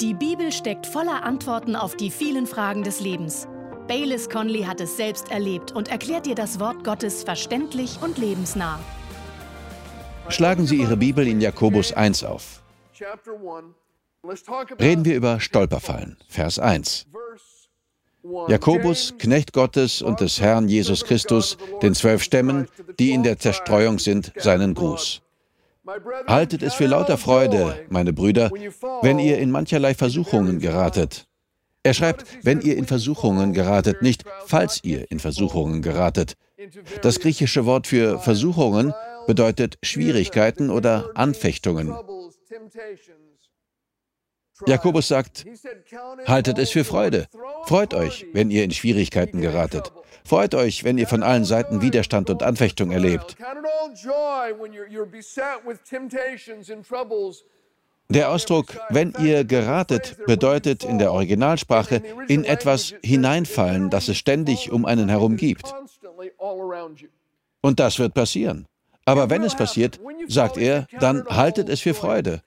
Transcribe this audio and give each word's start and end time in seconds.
Die 0.00 0.12
Bibel 0.12 0.52
steckt 0.52 0.86
voller 0.86 1.22
Antworten 1.22 1.74
auf 1.74 1.96
die 1.96 2.10
vielen 2.10 2.46
Fragen 2.46 2.82
des 2.82 3.00
Lebens. 3.00 3.48
Baylis 3.88 4.28
Conley 4.28 4.64
hat 4.64 4.78
es 4.82 4.98
selbst 4.98 5.30
erlebt 5.30 5.72
und 5.72 5.88
erklärt 5.88 6.26
dir 6.26 6.34
das 6.34 6.60
Wort 6.60 6.84
Gottes 6.84 7.24
verständlich 7.24 7.98
und 8.02 8.18
lebensnah. 8.18 8.78
Schlagen 10.28 10.66
Sie 10.66 10.76
Ihre 10.76 10.98
Bibel 10.98 11.26
in 11.26 11.40
Jakobus 11.40 11.94
1 11.94 12.24
auf. 12.24 12.62
Reden 14.78 15.04
wir 15.06 15.16
über 15.16 15.40
Stolperfallen. 15.40 16.18
Vers 16.28 16.58
1. 16.58 17.06
Jakobus, 18.48 19.14
Knecht 19.16 19.54
Gottes 19.54 20.02
und 20.02 20.20
des 20.20 20.42
Herrn 20.42 20.68
Jesus 20.68 21.04
Christus, 21.04 21.56
den 21.80 21.94
zwölf 21.94 22.22
Stämmen, 22.22 22.68
die 22.98 23.12
in 23.12 23.22
der 23.22 23.38
Zerstreuung 23.38 23.98
sind, 23.98 24.32
seinen 24.36 24.74
Gruß. 24.74 25.22
Haltet 26.26 26.62
es 26.62 26.74
für 26.74 26.86
lauter 26.86 27.16
Freude, 27.18 27.86
meine 27.88 28.12
Brüder, 28.12 28.50
wenn 29.02 29.18
ihr 29.18 29.38
in 29.38 29.50
mancherlei 29.50 29.94
Versuchungen 29.94 30.58
geratet. 30.58 31.28
Er 31.82 31.94
schreibt, 31.94 32.24
wenn 32.42 32.60
ihr 32.60 32.76
in 32.76 32.86
Versuchungen 32.86 33.52
geratet, 33.52 34.02
nicht 34.02 34.24
falls 34.46 34.82
ihr 34.82 35.10
in 35.10 35.20
Versuchungen 35.20 35.82
geratet. 35.82 36.34
Das 37.02 37.20
griechische 37.20 37.64
Wort 37.64 37.86
für 37.86 38.18
Versuchungen 38.18 38.92
bedeutet 39.28 39.78
Schwierigkeiten 39.82 40.70
oder 40.70 41.10
Anfechtungen. 41.14 41.94
Jakobus 44.64 45.08
sagt, 45.08 45.44
haltet 46.26 46.58
es 46.58 46.70
für 46.70 46.84
Freude. 46.84 47.26
Freut 47.66 47.92
euch, 47.92 48.26
wenn 48.32 48.50
ihr 48.50 48.64
in 48.64 48.70
Schwierigkeiten 48.70 49.40
geratet. 49.40 49.92
Freut 50.24 50.54
euch, 50.54 50.82
wenn 50.82 50.98
ihr 50.98 51.06
von 51.06 51.22
allen 51.22 51.44
Seiten 51.44 51.82
Widerstand 51.82 52.30
und 52.30 52.42
Anfechtung 52.42 52.90
erlebt. 52.90 53.36
Der 58.08 58.30
Ausdruck, 58.30 58.66
wenn 58.88 59.14
ihr 59.18 59.44
geratet, 59.44 60.16
bedeutet 60.26 60.84
in 60.84 60.98
der 60.98 61.12
Originalsprache 61.12 62.02
in 62.28 62.44
etwas 62.44 62.94
hineinfallen, 63.02 63.90
das 63.90 64.08
es 64.08 64.16
ständig 64.16 64.70
um 64.70 64.84
einen 64.84 65.08
herum 65.08 65.36
gibt. 65.36 65.74
Und 67.60 67.80
das 67.80 67.98
wird 67.98 68.14
passieren. 68.14 68.66
Aber 69.04 69.30
wenn 69.30 69.42
es 69.42 69.54
passiert, 69.54 70.00
sagt 70.28 70.56
er, 70.56 70.86
dann 70.98 71.24
haltet 71.26 71.68
es 71.68 71.80
für 71.80 71.94
Freude. 71.94 72.42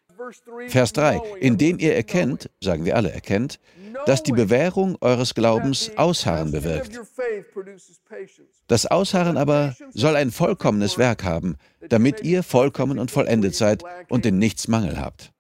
Vers 0.68 0.94
3, 0.94 1.22
indem 1.40 1.80
ihr 1.80 1.96
erkennt, 1.96 2.50
sagen 2.62 2.86
wir 2.86 2.96
alle 2.96 3.12
erkennt, 3.12 3.60
dass 4.06 4.24
die 4.24 4.32
Bewährung 4.32 4.98
eures 5.02 5.34
Glaubens 5.34 5.92
Ausharren 5.98 6.52
bewirkt. 6.52 7.00
Das 8.68 8.86
Ausharren 8.86 9.38
aber 9.38 9.76
soll 9.92 10.16
ein 10.16 10.32
vollkommenes 10.32 10.98
Werk 10.98 11.24
haben, 11.24 11.58
damit 11.88 12.22
ihr 12.22 12.44
vollkommen 12.44 13.00
und 13.00 13.12
vollendet 13.12 13.56
seid 13.56 13.84
und 14.10 14.26
in 14.26 14.38
nichts 14.38 14.68
Mangel 14.68 15.00
habt. 15.00 15.32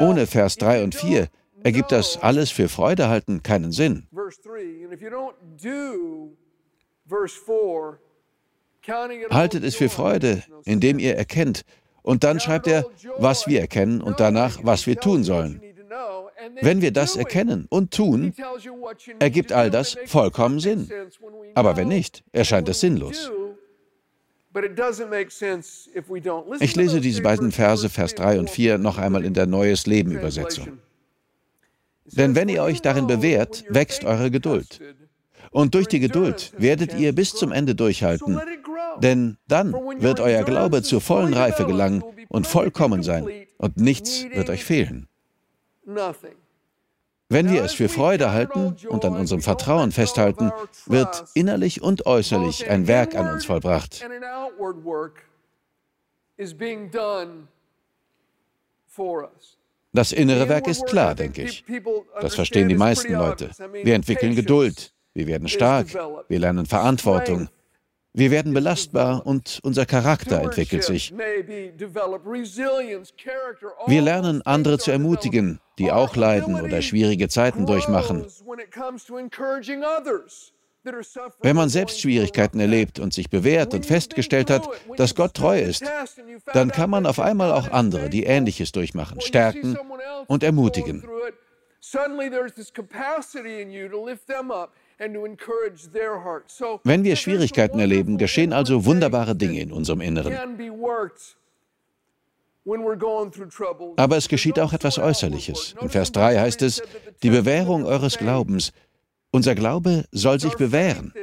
Ohne 0.00 0.26
Vers 0.26 0.56
3 0.56 0.84
und 0.84 0.94
4 0.94 1.28
ergibt 1.62 1.92
das 1.92 2.16
alles 2.18 2.50
für 2.50 2.68
Freude 2.68 3.08
halten 3.08 3.42
keinen 3.42 3.72
Sinn. 3.72 4.06
Haltet 9.30 9.64
es 9.64 9.76
für 9.76 9.88
Freude, 9.88 10.42
indem 10.64 10.98
ihr 10.98 11.16
erkennt, 11.16 11.64
und 12.02 12.24
dann 12.24 12.40
schreibt 12.40 12.66
er, 12.66 12.86
was 13.18 13.46
wir 13.46 13.60
erkennen 13.60 14.00
und 14.00 14.20
danach, 14.20 14.58
was 14.62 14.86
wir 14.86 14.96
tun 14.96 15.24
sollen. 15.24 15.60
Wenn 16.60 16.80
wir 16.80 16.92
das 16.92 17.16
erkennen 17.16 17.66
und 17.68 17.92
tun, 17.92 18.32
ergibt 19.18 19.52
all 19.52 19.70
das 19.70 19.96
vollkommen 20.06 20.60
Sinn. 20.60 20.90
Aber 21.54 21.76
wenn 21.76 21.88
nicht, 21.88 22.24
erscheint 22.32 22.68
es 22.68 22.80
sinnlos. 22.80 23.30
Ich 26.60 26.76
lese 26.76 27.00
diese 27.00 27.22
beiden 27.22 27.52
Verse, 27.52 27.88
Vers 27.88 28.14
3 28.16 28.40
und 28.40 28.50
4, 28.50 28.78
noch 28.78 28.98
einmal 28.98 29.24
in 29.24 29.34
der 29.34 29.46
Neues 29.46 29.86
Leben 29.86 30.12
Übersetzung. 30.12 30.78
Denn 32.06 32.34
wenn 32.34 32.48
ihr 32.48 32.62
euch 32.62 32.82
darin 32.82 33.06
bewährt, 33.06 33.64
wächst 33.68 34.04
eure 34.04 34.30
Geduld. 34.30 34.80
Und 35.52 35.74
durch 35.74 35.86
die 35.86 36.00
Geduld 36.00 36.52
werdet 36.56 36.94
ihr 36.94 37.12
bis 37.12 37.32
zum 37.32 37.52
Ende 37.52 37.74
durchhalten, 37.74 38.40
denn 38.98 39.36
dann 39.48 39.72
wird 39.72 40.20
euer 40.20 40.42
Glaube 40.44 40.82
zur 40.82 41.00
vollen 41.00 41.34
Reife 41.34 41.66
gelangen 41.66 42.02
und 42.28 42.46
vollkommen 42.46 43.02
sein, 43.02 43.26
und 43.58 43.76
nichts 43.76 44.24
wird 44.32 44.50
euch 44.50 44.64
fehlen. 44.64 45.08
Wenn 47.32 47.50
wir 47.50 47.62
es 47.62 47.72
für 47.72 47.88
Freude 47.88 48.32
halten 48.32 48.76
und 48.88 49.04
an 49.04 49.14
unserem 49.16 49.40
Vertrauen 49.40 49.92
festhalten, 49.92 50.50
wird 50.86 51.24
innerlich 51.34 51.80
und 51.80 52.06
äußerlich 52.06 52.68
ein 52.68 52.88
Werk 52.88 53.14
an 53.14 53.32
uns 53.32 53.44
vollbracht. 53.44 54.04
Das 59.92 60.12
innere 60.12 60.48
Werk 60.48 60.66
ist 60.66 60.86
klar, 60.86 61.14
denke 61.14 61.42
ich. 61.42 61.64
Das 62.20 62.34
verstehen 62.34 62.68
die 62.68 62.76
meisten 62.76 63.12
Leute. 63.12 63.50
Wir 63.72 63.94
entwickeln 63.94 64.34
Geduld, 64.34 64.92
wir 65.14 65.26
werden 65.26 65.48
stark, 65.48 65.88
wir 66.28 66.38
lernen 66.38 66.66
Verantwortung, 66.66 67.48
wir 68.12 68.30
werden 68.30 68.52
belastbar 68.52 69.24
und 69.24 69.60
unser 69.62 69.86
Charakter 69.86 70.42
entwickelt 70.42 70.84
sich. 70.84 71.12
Wir 73.86 74.02
lernen, 74.02 74.42
andere 74.42 74.78
zu 74.78 74.90
ermutigen, 74.90 75.60
die 75.78 75.92
auch 75.92 76.16
leiden 76.16 76.60
oder 76.60 76.82
schwierige 76.82 77.28
Zeiten 77.28 77.66
durchmachen. 77.66 78.26
Wenn 81.42 81.56
man 81.56 81.68
selbst 81.68 82.00
Schwierigkeiten 82.00 82.58
erlebt 82.58 82.98
und 82.98 83.12
sich 83.12 83.28
bewährt 83.28 83.74
und 83.74 83.84
festgestellt 83.84 84.50
hat, 84.50 84.66
dass 84.96 85.14
Gott 85.14 85.34
treu 85.34 85.60
ist, 85.60 85.84
dann 86.52 86.70
kann 86.70 86.88
man 86.90 87.04
auf 87.06 87.20
einmal 87.20 87.52
auch 87.52 87.70
andere, 87.70 88.08
die 88.08 88.24
Ähnliches 88.24 88.72
durchmachen, 88.72 89.20
stärken 89.20 89.76
und 90.26 90.42
ermutigen. 90.42 91.04
Suddenly 91.82 92.28
there's 92.28 92.54
this 92.54 92.70
capacity 92.70 93.62
in 93.62 93.70
you 93.70 93.88
to 93.88 94.04
lift 94.04 94.26
them 94.26 94.50
up 94.50 94.70
wenn 96.84 97.04
wir 97.04 97.16
Schwierigkeiten 97.16 97.78
erleben, 97.78 98.18
geschehen 98.18 98.52
also 98.52 98.84
wunderbare 98.84 99.34
Dinge 99.34 99.60
in 99.60 99.72
unserem 99.72 100.02
Inneren. 100.02 100.36
Aber 103.96 104.16
es 104.16 104.28
geschieht 104.28 104.60
auch 104.60 104.72
etwas 104.74 104.98
Äußerliches. 104.98 105.74
In 105.80 105.88
Vers 105.88 106.12
3 106.12 106.38
heißt 106.38 106.62
es, 106.62 106.82
die 107.22 107.30
Bewährung 107.30 107.86
eures 107.86 108.18
Glaubens. 108.18 108.72
Unser 109.30 109.54
Glaube 109.54 110.04
soll 110.12 110.38
sich 110.38 110.54
bewähren. 110.56 111.14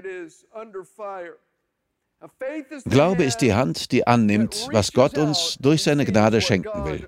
Glaube 2.86 3.24
ist 3.24 3.38
die 3.38 3.54
Hand, 3.54 3.92
die 3.92 4.08
annimmt, 4.08 4.68
was 4.72 4.92
Gott 4.92 5.18
uns 5.18 5.58
durch 5.60 5.84
seine 5.84 6.06
Gnade 6.06 6.42
schenken 6.42 6.86
will. 6.86 7.08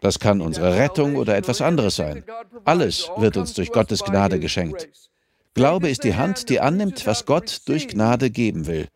Das 0.00 0.18
kann 0.18 0.40
unsere 0.40 0.76
Rettung 0.76 1.16
oder 1.16 1.36
etwas 1.36 1.60
anderes 1.60 1.96
sein. 1.96 2.24
Alles 2.64 3.10
wird 3.16 3.36
uns 3.36 3.54
durch 3.54 3.72
Gottes 3.72 4.04
Gnade 4.04 4.38
geschenkt. 4.38 4.88
Glaube 5.54 5.88
ist 5.88 6.04
die 6.04 6.14
Hand, 6.14 6.48
die 6.48 6.60
annimmt, 6.60 7.06
was 7.06 7.26
Gott 7.26 7.62
durch 7.66 7.88
Gnade 7.88 8.30
geben 8.30 8.66
will. 8.66 8.86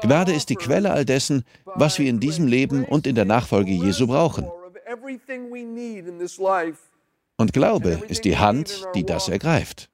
Gnade 0.00 0.32
ist 0.32 0.50
die 0.50 0.56
Quelle 0.56 0.92
all 0.92 1.04
dessen, 1.04 1.44
was 1.64 1.98
wir 1.98 2.08
in 2.08 2.18
diesem 2.18 2.46
Leben 2.46 2.84
und 2.84 3.06
in 3.06 3.14
der 3.14 3.24
Nachfolge 3.24 3.70
Jesu 3.70 4.08
brauchen. 4.08 4.50
Und 7.36 7.52
Glaube 7.52 8.02
ist 8.08 8.24
die 8.24 8.36
Hand, 8.36 8.84
die 8.94 9.06
das 9.06 9.28
ergreift. 9.28 9.88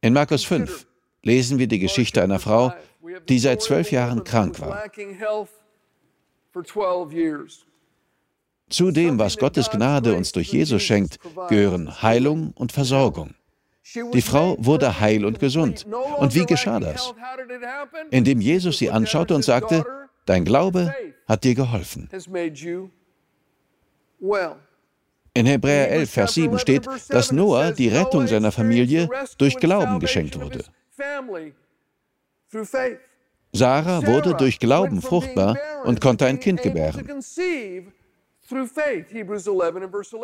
In 0.00 0.12
Markus 0.12 0.44
5 0.44 0.86
lesen 1.22 1.58
wir 1.58 1.66
die 1.68 1.78
Geschichte 1.78 2.22
einer 2.22 2.40
Frau, 2.40 2.72
die 3.28 3.38
seit 3.38 3.62
zwölf 3.62 3.90
Jahren 3.90 4.24
krank 4.24 4.60
war. 4.60 4.84
Zu 8.68 8.90
dem, 8.90 9.18
was 9.18 9.36
Gottes 9.36 9.70
Gnade 9.70 10.14
uns 10.14 10.32
durch 10.32 10.52
Jesus 10.52 10.82
schenkt, 10.82 11.18
gehören 11.48 12.02
Heilung 12.02 12.52
und 12.54 12.72
Versorgung. 12.72 13.34
Die 14.14 14.22
Frau 14.22 14.56
wurde 14.58 15.00
heil 15.00 15.24
und 15.24 15.40
gesund. 15.40 15.86
Und 16.18 16.34
wie 16.34 16.46
geschah 16.46 16.80
das? 16.80 17.12
Indem 18.10 18.40
Jesus 18.40 18.78
sie 18.78 18.90
anschaute 18.90 19.34
und 19.34 19.44
sagte, 19.44 19.84
Dein 20.24 20.44
Glaube 20.44 20.94
hat 21.26 21.44
dir 21.44 21.54
geholfen. 21.54 22.08
In 25.34 25.46
Hebräer 25.46 25.90
11, 25.90 26.10
Vers 26.10 26.34
7 26.34 26.58
steht, 26.58 26.86
dass 27.08 27.32
Noah 27.32 27.72
die 27.72 27.88
Rettung 27.88 28.26
seiner 28.26 28.52
Familie 28.52 29.08
durch 29.38 29.56
Glauben 29.56 29.98
geschenkt 29.98 30.38
wurde. 30.38 30.64
Sarah 33.52 34.06
wurde 34.06 34.34
durch 34.34 34.58
Glauben 34.58 35.02
fruchtbar 35.02 35.56
und 35.84 36.00
konnte 36.00 36.26
ein 36.26 36.40
Kind 36.40 36.62
gebären. 36.62 37.06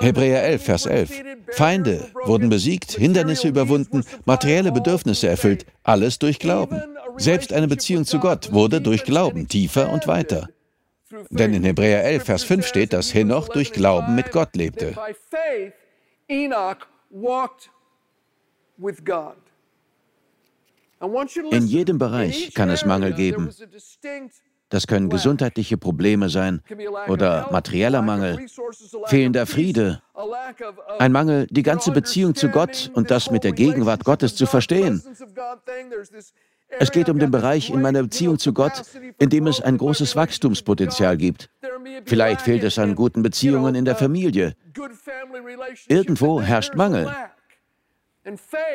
Hebräer 0.00 0.44
11, 0.44 0.62
Vers 0.62 0.86
11. 0.86 1.22
Feinde 1.50 2.10
wurden 2.24 2.48
besiegt, 2.48 2.92
Hindernisse 2.92 3.48
überwunden, 3.48 4.04
materielle 4.24 4.72
Bedürfnisse 4.72 5.28
erfüllt, 5.28 5.66
alles 5.82 6.18
durch 6.18 6.38
Glauben. 6.38 6.82
Selbst 7.16 7.52
eine 7.52 7.68
Beziehung 7.68 8.04
zu 8.04 8.18
Gott 8.18 8.52
wurde 8.52 8.80
durch 8.80 9.04
Glauben 9.04 9.48
tiefer 9.48 9.90
und 9.90 10.06
weiter. 10.06 10.48
Denn 11.30 11.54
in 11.54 11.64
Hebräer 11.64 12.04
11, 12.04 12.24
Vers 12.24 12.44
5 12.44 12.66
steht, 12.66 12.92
dass 12.92 13.14
Henoch 13.14 13.48
durch 13.48 13.72
Glauben 13.72 14.14
mit 14.14 14.30
Gott 14.32 14.54
lebte. 14.56 14.94
In 21.50 21.66
jedem 21.66 21.98
Bereich 21.98 22.54
kann 22.54 22.70
es 22.70 22.84
Mangel 22.84 23.12
geben. 23.14 23.50
Das 24.70 24.86
können 24.86 25.08
gesundheitliche 25.08 25.78
Probleme 25.78 26.28
sein 26.28 26.60
oder 27.08 27.48
materieller 27.50 28.02
Mangel, 28.02 28.46
fehlender 29.06 29.46
Friede, 29.46 30.02
ein 30.98 31.12
Mangel, 31.12 31.46
die 31.48 31.62
ganze 31.62 31.90
Beziehung 31.90 32.34
zu 32.34 32.48
Gott 32.50 32.90
und 32.94 33.10
das 33.10 33.30
mit 33.30 33.44
der 33.44 33.52
Gegenwart 33.52 34.04
Gottes 34.04 34.36
zu 34.36 34.46
verstehen. 34.46 35.02
Es 36.78 36.92
geht 36.92 37.08
um 37.08 37.18
den 37.18 37.30
Bereich 37.30 37.70
in 37.70 37.80
meiner 37.80 38.02
Beziehung 38.02 38.38
zu 38.38 38.52
Gott, 38.52 38.82
in 39.18 39.30
dem 39.30 39.46
es 39.46 39.62
ein 39.62 39.78
großes 39.78 40.16
Wachstumspotenzial 40.16 41.16
gibt. 41.16 41.48
Vielleicht 42.04 42.42
fehlt 42.42 42.62
es 42.62 42.78
an 42.78 42.94
guten 42.94 43.22
Beziehungen 43.22 43.74
in 43.74 43.86
der 43.86 43.96
Familie. 43.96 44.54
Irgendwo 45.88 46.42
herrscht 46.42 46.74
Mangel. 46.74 47.10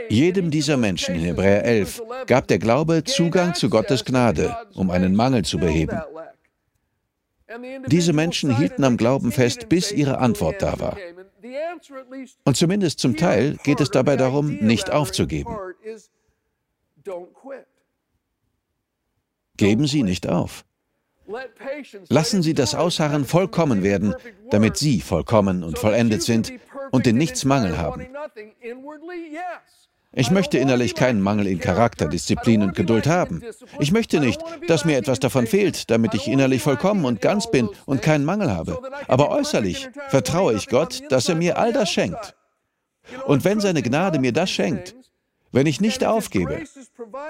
Jedem 0.09 0.51
dieser 0.51 0.77
Menschen 0.77 1.15
in 1.15 1.21
Hebräer 1.21 1.63
11 1.63 2.01
gab 2.27 2.47
der 2.47 2.59
Glaube 2.59 3.03
Zugang 3.03 3.53
zu 3.53 3.69
Gottes 3.69 4.05
Gnade, 4.05 4.55
um 4.73 4.89
einen 4.89 5.15
Mangel 5.15 5.44
zu 5.44 5.57
beheben. 5.57 6.00
Diese 7.88 8.13
Menschen 8.13 8.55
hielten 8.55 8.83
am 8.83 8.97
Glauben 8.97 9.31
fest, 9.31 9.69
bis 9.69 9.91
ihre 9.91 10.17
Antwort 10.17 10.61
da 10.61 10.79
war. 10.79 10.97
Und 12.45 12.57
zumindest 12.57 13.00
zum 13.00 13.17
Teil 13.17 13.57
geht 13.63 13.81
es 13.81 13.91
dabei 13.91 14.15
darum, 14.15 14.57
nicht 14.57 14.89
aufzugeben. 14.89 15.55
Geben 19.57 19.88
Sie 19.88 20.03
nicht 20.03 20.27
auf. 20.27 20.65
Lassen 22.09 22.41
Sie 22.41 22.53
das 22.53 22.75
Ausharren 22.75 23.25
vollkommen 23.25 23.83
werden, 23.83 24.15
damit 24.50 24.77
Sie 24.77 25.00
vollkommen 25.00 25.63
und 25.63 25.77
vollendet 25.77 26.21
sind 26.21 26.51
und 26.94 27.07
in 27.07 27.18
nichts 27.18 27.44
Mangel 27.44 27.80
haben. 27.80 28.06
Ich 30.16 30.30
möchte 30.30 30.60
innerlich 30.60 30.94
keinen 30.94 31.22
Mangel 31.22 31.48
in 31.48 31.60
Charakter, 31.60 32.07
Disziplin 32.07 32.62
und 32.62 32.75
Geduld 32.75 33.07
haben. 33.07 33.42
Ich 33.80 33.92
möchte 33.92 34.19
nicht, 34.19 34.40
dass 34.68 34.86
mir 34.86 34.98
etwas 34.98 35.19
davon 35.19 35.48
fehlt, 35.48 35.90
damit 35.90 36.13
ich 36.13 36.28
innerlich 36.28 36.62
vollkommen 36.62 37.06
und 37.06 37.19
ganz 37.19 37.50
bin 37.50 37.68
und 37.88 38.04
keinen 38.04 38.25
Mangel 38.25 38.51
habe. 38.51 38.80
Aber 39.07 39.31
äußerlich 39.31 39.90
vertraue 40.10 40.54
ich 40.54 40.68
Gott, 40.68 41.01
dass 41.10 41.28
er 41.28 41.34
mir 41.34 41.57
all 41.57 41.74
das 41.74 41.90
schenkt. 41.90 42.36
Und 43.25 43.44
wenn 43.44 43.60
seine 43.60 43.81
Gnade 43.81 44.19
mir 44.19 44.31
das 44.31 44.51
schenkt, 44.51 44.96
wenn 45.51 45.66
ich 45.66 45.81
nicht 45.81 46.06
aufgebe, 46.06 46.62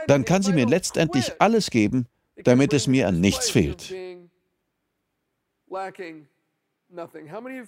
dann 0.08 0.26
kann 0.26 0.42
sie 0.42 0.52
mir 0.52 0.66
letztendlich 0.66 1.32
alles 1.40 1.70
geben, 1.70 2.08
damit 2.44 2.74
es 2.74 2.88
mir 2.88 3.08
an 3.08 3.22
nichts 3.22 3.50
fehlt. 3.50 3.96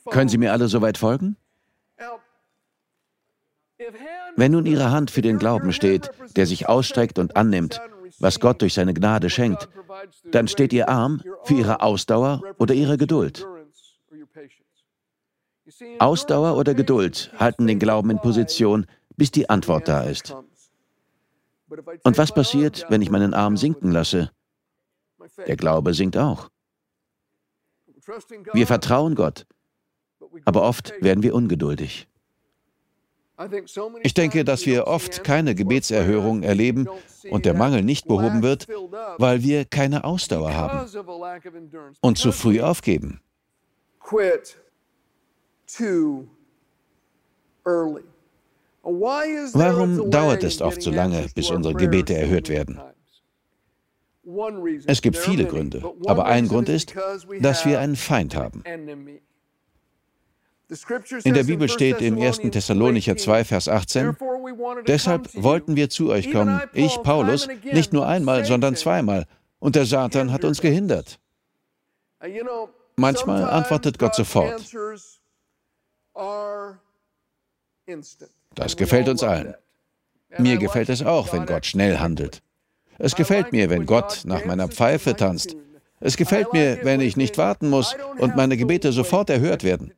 Können 0.09 0.29
Sie 0.29 0.37
mir 0.37 0.51
alle 0.51 0.67
soweit 0.67 0.97
folgen? 0.97 1.37
Wenn 4.35 4.51
nun 4.51 4.65
Ihre 4.65 4.91
Hand 4.91 5.11
für 5.11 5.21
den 5.21 5.37
Glauben 5.37 5.73
steht, 5.73 6.09
der 6.35 6.45
sich 6.45 6.67
ausstreckt 6.69 7.19
und 7.19 7.35
annimmt, 7.35 7.81
was 8.19 8.39
Gott 8.39 8.61
durch 8.61 8.73
seine 8.73 8.93
Gnade 8.93 9.29
schenkt, 9.29 9.67
dann 10.31 10.47
steht 10.47 10.71
Ihr 10.73 10.89
Arm 10.89 11.21
für 11.43 11.55
Ihre 11.55 11.81
Ausdauer 11.81 12.41
oder 12.57 12.73
Ihre 12.73 12.97
Geduld. 12.97 13.45
Ausdauer 15.99 16.57
oder 16.57 16.73
Geduld 16.73 17.31
halten 17.37 17.67
den 17.67 17.79
Glauben 17.79 18.11
in 18.11 18.19
Position, 18.19 18.85
bis 19.17 19.31
die 19.31 19.49
Antwort 19.49 19.87
da 19.87 20.03
ist. 20.03 20.35
Und 22.03 22.17
was 22.17 22.31
passiert, 22.31 22.85
wenn 22.89 23.01
ich 23.01 23.09
meinen 23.09 23.33
Arm 23.33 23.57
sinken 23.57 23.91
lasse? 23.91 24.31
Der 25.47 25.55
Glaube 25.55 25.93
sinkt 25.93 26.17
auch. 26.17 26.49
Wir 28.53 28.67
vertrauen 28.67 29.15
Gott, 29.15 29.47
aber 30.43 30.63
oft 30.63 30.93
werden 31.01 31.23
wir 31.23 31.33
ungeduldig. 31.33 32.07
Ich 34.03 34.13
denke, 34.13 34.45
dass 34.45 34.65
wir 34.65 34.87
oft 34.87 35.23
keine 35.23 35.55
Gebetserhörung 35.55 36.43
erleben 36.43 36.87
und 37.29 37.45
der 37.45 37.53
Mangel 37.53 37.83
nicht 37.83 38.07
behoben 38.07 38.41
wird, 38.43 38.67
weil 39.17 39.43
wir 39.43 39.65
keine 39.65 40.05
Ausdauer 40.05 40.53
haben 40.53 40.87
und 42.01 42.17
zu 42.17 42.31
früh 42.31 42.61
aufgeben. 42.61 43.19
Warum 48.83 50.11
dauert 50.11 50.43
es 50.43 50.61
oft 50.61 50.81
so 50.81 50.91
lange, 50.91 51.25
bis 51.35 51.49
unsere 51.49 51.73
Gebete 51.73 52.15
erhört 52.15 52.47
werden? 52.49 52.79
Es 54.87 55.01
gibt 55.01 55.17
viele 55.17 55.45
Gründe, 55.45 55.83
aber 56.05 56.25
ein 56.25 56.47
Grund 56.47 56.69
ist, 56.69 56.95
dass 57.41 57.65
wir 57.65 57.79
einen 57.79 57.95
Feind 57.95 58.35
haben. 58.35 58.63
In 61.23 61.33
der 61.33 61.43
Bibel 61.43 61.69
steht 61.69 62.01
im 62.01 62.19
1. 62.19 62.37
Thessalonicher 62.51 63.15
2, 63.17 63.43
Vers 63.43 63.69
18, 63.69 64.15
Deshalb 64.87 65.29
wollten 65.35 65.75
wir 65.75 65.89
zu 65.89 66.09
euch 66.09 66.31
kommen, 66.31 66.61
ich, 66.73 67.01
Paulus, 67.03 67.47
nicht 67.63 67.93
nur 67.93 68.07
einmal, 68.07 68.45
sondern 68.45 68.75
zweimal, 68.75 69.25
und 69.59 69.75
der 69.75 69.85
Satan 69.85 70.31
hat 70.31 70.43
uns 70.43 70.61
gehindert. 70.61 71.19
Manchmal 72.95 73.43
antwortet 73.43 73.99
Gott 73.99 74.15
sofort. 74.15 74.63
Das 78.55 78.77
gefällt 78.77 79.09
uns 79.09 79.23
allen. 79.23 79.53
Mir 80.37 80.57
gefällt 80.57 80.89
es 80.89 81.03
auch, 81.03 81.31
wenn 81.33 81.45
Gott 81.45 81.65
schnell 81.65 81.99
handelt. 81.99 82.41
Es 82.97 83.15
gefällt 83.15 83.51
mir, 83.51 83.69
wenn 83.69 83.85
Gott 83.85 84.21
nach 84.25 84.45
meiner 84.45 84.67
Pfeife 84.67 85.15
tanzt. 85.15 85.55
Es 85.99 86.17
gefällt 86.17 86.53
mir, 86.53 86.79
wenn 86.83 87.01
ich 87.01 87.17
nicht 87.17 87.37
warten 87.37 87.69
muss 87.69 87.95
und 88.17 88.35
meine 88.35 88.57
Gebete 88.57 88.91
sofort 88.91 89.29
erhört 89.29 89.63
werden. 89.63 89.93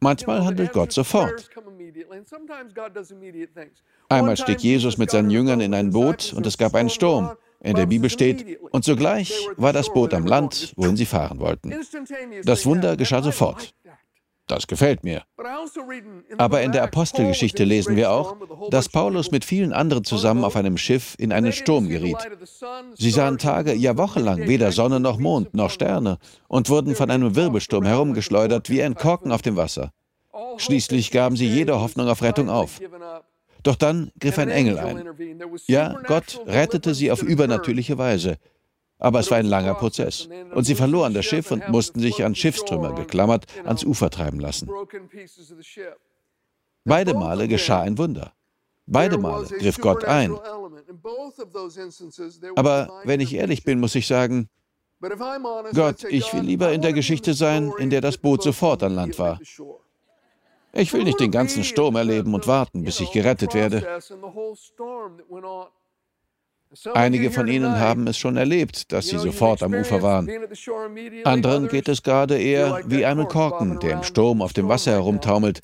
Manchmal 0.00 0.44
handelt 0.44 0.72
Gott 0.72 0.92
sofort. 0.92 1.50
Einmal 4.08 4.36
stieg 4.36 4.60
Jesus 4.60 4.98
mit 4.98 5.10
seinen 5.10 5.30
Jüngern 5.30 5.60
in 5.60 5.74
ein 5.74 5.90
Boot 5.90 6.32
und 6.34 6.46
es 6.46 6.58
gab 6.58 6.74
einen 6.74 6.90
Sturm. 6.90 7.36
In 7.60 7.74
der 7.74 7.86
Bibel 7.86 8.10
steht, 8.10 8.60
und 8.70 8.84
sogleich 8.84 9.32
war 9.56 9.72
das 9.72 9.92
Boot 9.92 10.14
am 10.14 10.26
Land, 10.26 10.72
wohin 10.76 10.96
sie 10.96 11.06
fahren 11.06 11.40
wollten. 11.40 11.74
Das 12.44 12.66
Wunder 12.66 12.96
geschah 12.96 13.22
sofort. 13.22 13.74
Das 14.46 14.68
gefällt 14.68 15.02
mir. 15.02 15.24
Aber 16.38 16.62
in 16.62 16.70
der 16.70 16.84
Apostelgeschichte 16.84 17.64
lesen 17.64 17.96
wir 17.96 18.12
auch, 18.12 18.36
dass 18.70 18.88
Paulus 18.88 19.32
mit 19.32 19.44
vielen 19.44 19.72
anderen 19.72 20.04
zusammen 20.04 20.44
auf 20.44 20.54
einem 20.54 20.76
Schiff 20.78 21.16
in 21.18 21.32
einen 21.32 21.52
Sturm 21.52 21.88
geriet. 21.88 22.18
Sie 22.94 23.10
sahen 23.10 23.38
Tage, 23.38 23.74
ja 23.74 23.96
wochenlang 23.96 24.46
weder 24.46 24.70
Sonne 24.70 25.00
noch 25.00 25.18
Mond 25.18 25.54
noch 25.54 25.70
Sterne 25.70 26.18
und 26.46 26.70
wurden 26.70 26.94
von 26.94 27.10
einem 27.10 27.34
Wirbelsturm 27.34 27.84
herumgeschleudert 27.84 28.70
wie 28.70 28.82
ein 28.82 28.94
Korken 28.94 29.32
auf 29.32 29.42
dem 29.42 29.56
Wasser. 29.56 29.90
Schließlich 30.58 31.10
gaben 31.10 31.36
sie 31.36 31.48
jede 31.48 31.80
Hoffnung 31.80 32.08
auf 32.08 32.22
Rettung 32.22 32.48
auf. 32.48 32.80
Doch 33.62 33.76
dann 33.76 34.12
griff 34.20 34.38
ein 34.38 34.48
Engel 34.48 34.78
ein. 34.78 35.04
Ja, 35.66 35.98
Gott 36.06 36.40
rettete 36.46 36.94
sie 36.94 37.10
auf 37.10 37.22
übernatürliche 37.22 37.98
Weise. 37.98 38.36
Aber 38.98 39.20
es 39.20 39.30
war 39.30 39.38
ein 39.38 39.46
langer 39.46 39.74
Prozess. 39.74 40.28
Und 40.54 40.64
sie 40.64 40.74
verloren 40.74 41.12
das 41.12 41.26
Schiff 41.26 41.50
und 41.50 41.68
mussten 41.68 42.00
sich 42.00 42.24
an 42.24 42.34
Schiffstrümmer 42.34 42.94
geklammert 42.94 43.46
ans 43.64 43.84
Ufer 43.84 44.10
treiben 44.10 44.40
lassen. 44.40 44.70
Beide 46.84 47.14
Male 47.14 47.48
geschah 47.48 47.80
ein 47.80 47.98
Wunder. 47.98 48.32
Beide 48.86 49.18
Male 49.18 49.46
griff 49.48 49.78
Gott 49.78 50.04
ein. 50.04 50.36
Aber 52.54 53.02
wenn 53.04 53.20
ich 53.20 53.34
ehrlich 53.34 53.64
bin, 53.64 53.80
muss 53.80 53.94
ich 53.94 54.06
sagen, 54.06 54.48
Gott, 55.74 56.04
ich 56.04 56.32
will 56.32 56.42
lieber 56.42 56.72
in 56.72 56.80
der 56.80 56.92
Geschichte 56.92 57.34
sein, 57.34 57.72
in 57.78 57.90
der 57.90 58.00
das 58.00 58.16
Boot 58.16 58.42
sofort 58.42 58.82
an 58.82 58.94
Land 58.94 59.18
war. 59.18 59.38
Ich 60.72 60.92
will 60.92 61.04
nicht 61.04 61.20
den 61.20 61.30
ganzen 61.30 61.64
Sturm 61.64 61.96
erleben 61.96 62.34
und 62.34 62.46
warten, 62.46 62.82
bis 62.82 63.00
ich 63.00 63.10
gerettet 63.10 63.54
werde. 63.54 64.00
Einige 66.94 67.30
von 67.30 67.48
Ihnen 67.48 67.78
haben 67.78 68.06
es 68.06 68.18
schon 68.18 68.36
erlebt, 68.36 68.92
dass 68.92 69.08
sie 69.08 69.18
sofort 69.18 69.62
am 69.62 69.74
Ufer 69.74 70.02
waren. 70.02 70.28
Anderen 71.24 71.68
geht 71.68 71.88
es 71.88 72.02
gerade 72.02 72.38
eher 72.38 72.82
wie 72.86 73.04
einem 73.04 73.28
Korken, 73.28 73.78
der 73.80 73.92
im 73.92 74.02
Sturm 74.02 74.42
auf 74.42 74.52
dem 74.52 74.68
Wasser 74.68 74.92
herumtaumelt. 74.92 75.60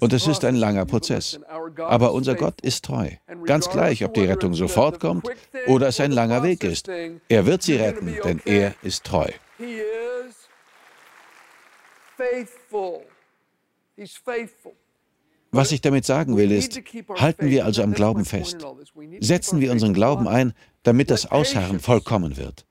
Und 0.00 0.12
es 0.12 0.26
ist 0.26 0.44
ein 0.44 0.56
langer 0.56 0.86
Prozess. 0.86 1.40
Aber 1.78 2.12
unser 2.12 2.34
Gott 2.34 2.60
ist 2.62 2.84
treu. 2.84 3.10
Ganz 3.44 3.68
gleich, 3.68 4.04
ob 4.04 4.14
die 4.14 4.24
Rettung 4.24 4.54
sofort 4.54 5.00
kommt 5.00 5.28
oder 5.66 5.88
es 5.88 6.00
ein 6.00 6.12
langer 6.12 6.42
Weg 6.42 6.64
ist. 6.64 6.88
Er 6.88 7.46
wird 7.46 7.62
sie 7.62 7.76
retten, 7.76 8.16
denn 8.24 8.40
er 8.44 8.74
ist 8.82 9.04
treu. 9.04 9.28
Was 15.56 15.72
ich 15.72 15.80
damit 15.80 16.04
sagen 16.04 16.36
will, 16.36 16.52
ist, 16.52 16.80
halten 17.16 17.46
wir 17.46 17.64
also 17.64 17.82
am 17.82 17.92
Glauben 17.92 18.24
fest. 18.24 18.58
Setzen 19.20 19.60
wir 19.60 19.72
unseren 19.72 19.94
Glauben 19.94 20.28
ein, 20.28 20.52
damit 20.82 21.10
das 21.10 21.30
Ausharren 21.30 21.80
vollkommen 21.80 22.36
wird. 22.36 22.66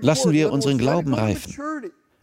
Lassen 0.00 0.32
wir 0.32 0.52
unseren 0.52 0.78
Glauben 0.78 1.14
reifen. 1.14 1.56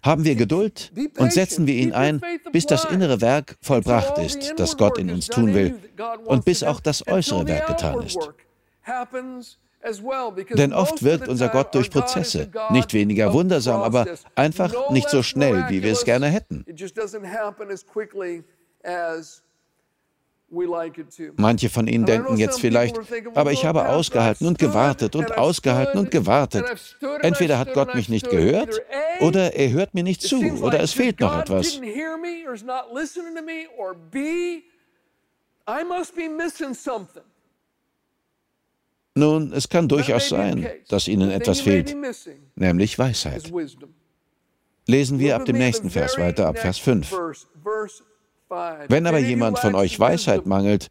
Haben 0.04 0.26
wir 0.26 0.36
Geduld 0.36 0.92
und 1.18 1.32
setzen 1.32 1.66
wir 1.66 1.76
ihn 1.76 1.94
ein, 1.94 2.22
bis 2.52 2.66
das 2.66 2.84
innere 2.86 3.22
Werk 3.22 3.58
vollbracht 3.62 4.18
ist, 4.18 4.54
das 4.58 4.78
Gott 4.78 4.98
in 4.98 5.10
uns 5.10 5.28
tun 5.28 5.54
will, 5.54 5.80
und 6.26 6.44
bis 6.46 6.62
auch 6.64 6.82
das 6.82 7.08
äußere 7.08 7.48
Werk 7.48 7.68
getan 7.68 8.02
ist. 8.04 8.20
Denn 10.56 10.74
oft 10.74 11.04
wirkt 11.04 11.28
unser 11.28 11.50
Gott 11.50 11.76
durch 11.76 11.90
Prozesse, 11.90 12.50
nicht 12.72 12.94
weniger 12.94 13.34
wundersam, 13.34 13.82
aber 13.82 14.08
einfach 14.36 14.92
nicht 14.92 15.10
so 15.10 15.24
schnell, 15.24 15.66
wie 15.70 15.84
wir 15.84 15.92
es 15.92 16.06
gerne 16.06 16.28
hätten. 16.28 16.66
Manche 21.38 21.70
von 21.70 21.88
Ihnen 21.88 22.06
denken 22.06 22.38
jetzt 22.38 22.60
vielleicht, 22.60 22.96
aber 23.34 23.52
ich 23.52 23.66
habe 23.66 23.90
ausgehalten 23.90 24.48
und 24.48 24.60
gewartet 24.60 25.16
und 25.16 25.38
ausgehalten 25.38 26.00
und 26.00 26.12
gewartet. 26.12 26.98
Entweder 27.22 27.58
hat 27.58 27.74
Gott 27.74 27.96
mich 27.96 28.08
nicht 28.08 28.30
gehört 28.30 28.82
oder 29.20 29.56
er 29.56 29.72
hört 29.72 29.94
mir 29.94 30.04
nicht 30.04 30.22
zu 30.22 30.40
oder 30.62 30.80
es 30.80 30.94
fehlt 30.94 31.20
noch 31.20 31.38
etwas. 31.40 31.80
Nun, 39.16 39.54
es 39.54 39.70
kann 39.70 39.88
durchaus 39.88 40.30
sein, 40.30 40.68
dass 40.88 41.08
Ihnen 41.08 41.30
etwas 41.30 41.62
fehlt, 41.62 41.96
nämlich 42.56 42.98
Weisheit. 42.98 43.52
Lesen 44.88 45.20
wir 45.20 45.36
ab 45.36 45.46
dem 45.46 45.58
nächsten 45.58 45.90
Vers 45.90 46.18
weiter, 46.18 46.48
ab 46.48 46.58
Vers 46.58 46.80
5. 46.80 47.16
Wenn 48.88 49.08
aber 49.08 49.20
jemand 49.20 49.60
von 49.60 49.76
euch 49.76 50.00
Weisheit 50.00 50.46
mangelt, 50.46 50.90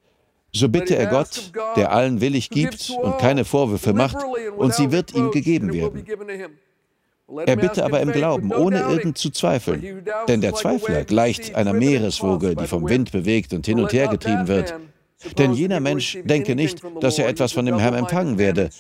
so 0.53 0.69
bitte 0.69 0.97
er 0.97 1.07
Gott, 1.07 1.53
der 1.77 1.93
allen 1.93 2.21
willig 2.21 2.51
gibt 2.51 2.91
und 2.91 3.19
keine 3.19 3.45
Vorwürfe 3.45 3.93
macht, 3.93 4.19
und 4.57 4.75
sie 4.75 4.93
wird 4.93 5.15
ihm 5.15 5.31
gegeben 5.31 5.73
werden. 5.73 6.05
Er 7.47 7.57
bitte 7.57 7.85
aber 7.85 8.01
im 8.01 8.13
Glauben, 8.13 8.53
ohne 8.53 8.81
irgend 8.81 9.17
zu 9.17 9.31
zweifeln. 9.31 10.05
Denn 10.29 10.43
der 10.43 10.55
Zweifler 10.55 11.05
gleicht 11.05 11.55
einer 11.55 11.73
Meereswoge, 11.73 12.55
die 12.55 12.67
vom 12.67 12.89
Wind 12.89 13.11
bewegt 13.13 13.53
und 13.55 13.65
hin 13.65 13.81
und 13.81 13.93
her 13.93 14.09
getrieben 14.09 14.49
wird. 14.49 14.75
Denn 15.39 15.53
jener 15.53 15.81
Mensch 15.81 16.19
denke 16.25 16.55
nicht, 16.55 16.83
dass 17.01 17.19
er 17.19 17.29
etwas 17.29 17.53
von 17.53 17.67
dem 17.67 17.79
Herrn 17.79 17.95
empfangen 17.95 18.39
werde, 18.39 18.71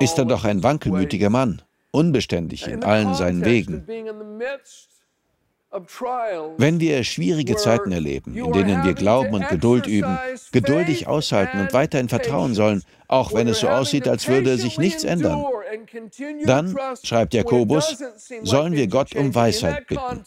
ist 0.00 0.18
er 0.18 0.24
doch 0.24 0.44
ein 0.44 0.62
wankelmütiger 0.62 1.30
Mann, 1.30 1.62
unbeständig 1.90 2.66
in 2.66 2.84
allen 2.84 3.14
seinen 3.14 3.44
Wegen. 3.44 3.86
Wenn 6.58 6.80
wir 6.80 7.02
schwierige 7.02 7.56
Zeiten 7.56 7.92
erleben, 7.92 8.36
in 8.36 8.52
denen 8.52 8.84
wir 8.84 8.92
Glauben 8.92 9.32
und 9.34 9.48
Geduld 9.48 9.86
üben, 9.86 10.18
geduldig 10.52 11.06
aushalten 11.06 11.60
und 11.60 11.72
weiterhin 11.72 12.10
vertrauen 12.10 12.54
sollen, 12.54 12.82
auch 13.08 13.32
wenn 13.32 13.48
es 13.48 13.60
so 13.60 13.68
aussieht, 13.68 14.06
als 14.06 14.28
würde 14.28 14.58
sich 14.58 14.78
nichts 14.78 15.02
ändern, 15.04 15.44
dann, 16.44 16.76
schreibt 17.02 17.32
Jakobus, 17.32 17.96
sollen 18.42 18.74
wir 18.74 18.86
Gott 18.86 19.14
um 19.14 19.34
Weisheit 19.34 19.86
bitten. 19.86 20.24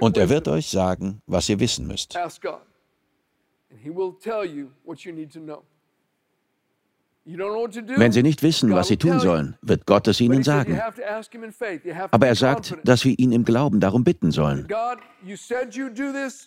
Und 0.00 0.16
er 0.16 0.28
wird 0.28 0.48
euch 0.48 0.68
sagen, 0.68 1.22
was 1.26 1.48
ihr 1.48 1.58
wissen 1.58 1.86
müsst. 1.86 2.16
Wenn 7.26 8.12
sie 8.12 8.22
nicht 8.22 8.42
wissen, 8.42 8.70
was 8.72 8.88
sie 8.88 8.98
tun 8.98 9.18
sollen, 9.18 9.56
wird 9.62 9.86
Gott 9.86 10.06
es 10.08 10.20
ihnen 10.20 10.42
sagen. 10.42 10.78
Aber 12.10 12.26
er 12.26 12.34
sagt, 12.34 12.76
dass 12.84 13.04
wir 13.06 13.18
ihn 13.18 13.32
im 13.32 13.46
Glauben 13.46 13.80
darum 13.80 14.04
bitten 14.04 14.30
sollen. 14.30 14.68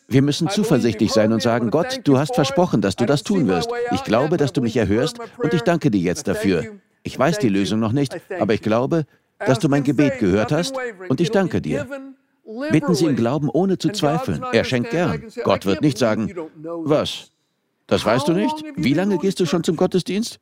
Wir 0.08 0.22
müssen 0.22 0.50
zuversichtlich 0.50 1.12
sein 1.12 1.34
und 1.34 1.42
sagen, 1.42 1.72
Gott, 1.72 2.02
du 2.04 2.20
hast 2.20 2.36
versprochen, 2.36 2.82
dass 2.82 2.96
du 2.96 3.06
das 3.08 3.24
tun 3.24 3.48
wirst. 3.48 3.72
Ich 3.92 4.04
glaube, 4.04 4.38
dass 4.38 4.54
du 4.54 4.62
mich 4.62 4.78
erhörst 4.78 5.18
und 5.40 5.54
ich 5.54 5.62
danke 5.62 5.90
dir 5.90 6.02
jetzt 6.02 6.28
dafür. 6.28 6.64
Ich 7.02 7.18
weiß 7.18 7.40
die 7.40 7.50
Lösung 7.50 7.80
noch 7.80 7.92
nicht, 7.92 8.16
aber 8.40 8.54
ich 8.54 8.62
glaube, 8.62 9.08
dass 9.40 9.58
du 9.58 9.70
mein 9.70 9.84
Gebet 9.84 10.20
gehört 10.20 10.52
hast 10.52 10.76
und 11.10 11.20
ich 11.20 11.32
danke 11.32 11.60
dir. 11.60 11.88
Bitten 12.72 12.96
Sie 12.96 13.06
im 13.06 13.16
Glauben, 13.16 13.50
ohne 13.50 13.78
zu 13.78 13.90
zweifeln. 13.90 14.44
Er 14.52 14.64
schenkt 14.64 14.92
gern. 14.92 15.24
Gott 15.44 15.66
wird 15.66 15.82
nicht 15.82 15.98
sagen, 15.98 16.34
was? 16.56 17.32
Das 17.88 18.06
weißt 18.06 18.28
du 18.28 18.34
nicht? 18.34 18.64
Wie 18.76 18.94
lange 18.94 19.18
gehst 19.18 19.40
du 19.40 19.46
schon 19.46 19.64
zum 19.64 19.76
Gottesdienst? 19.76 20.40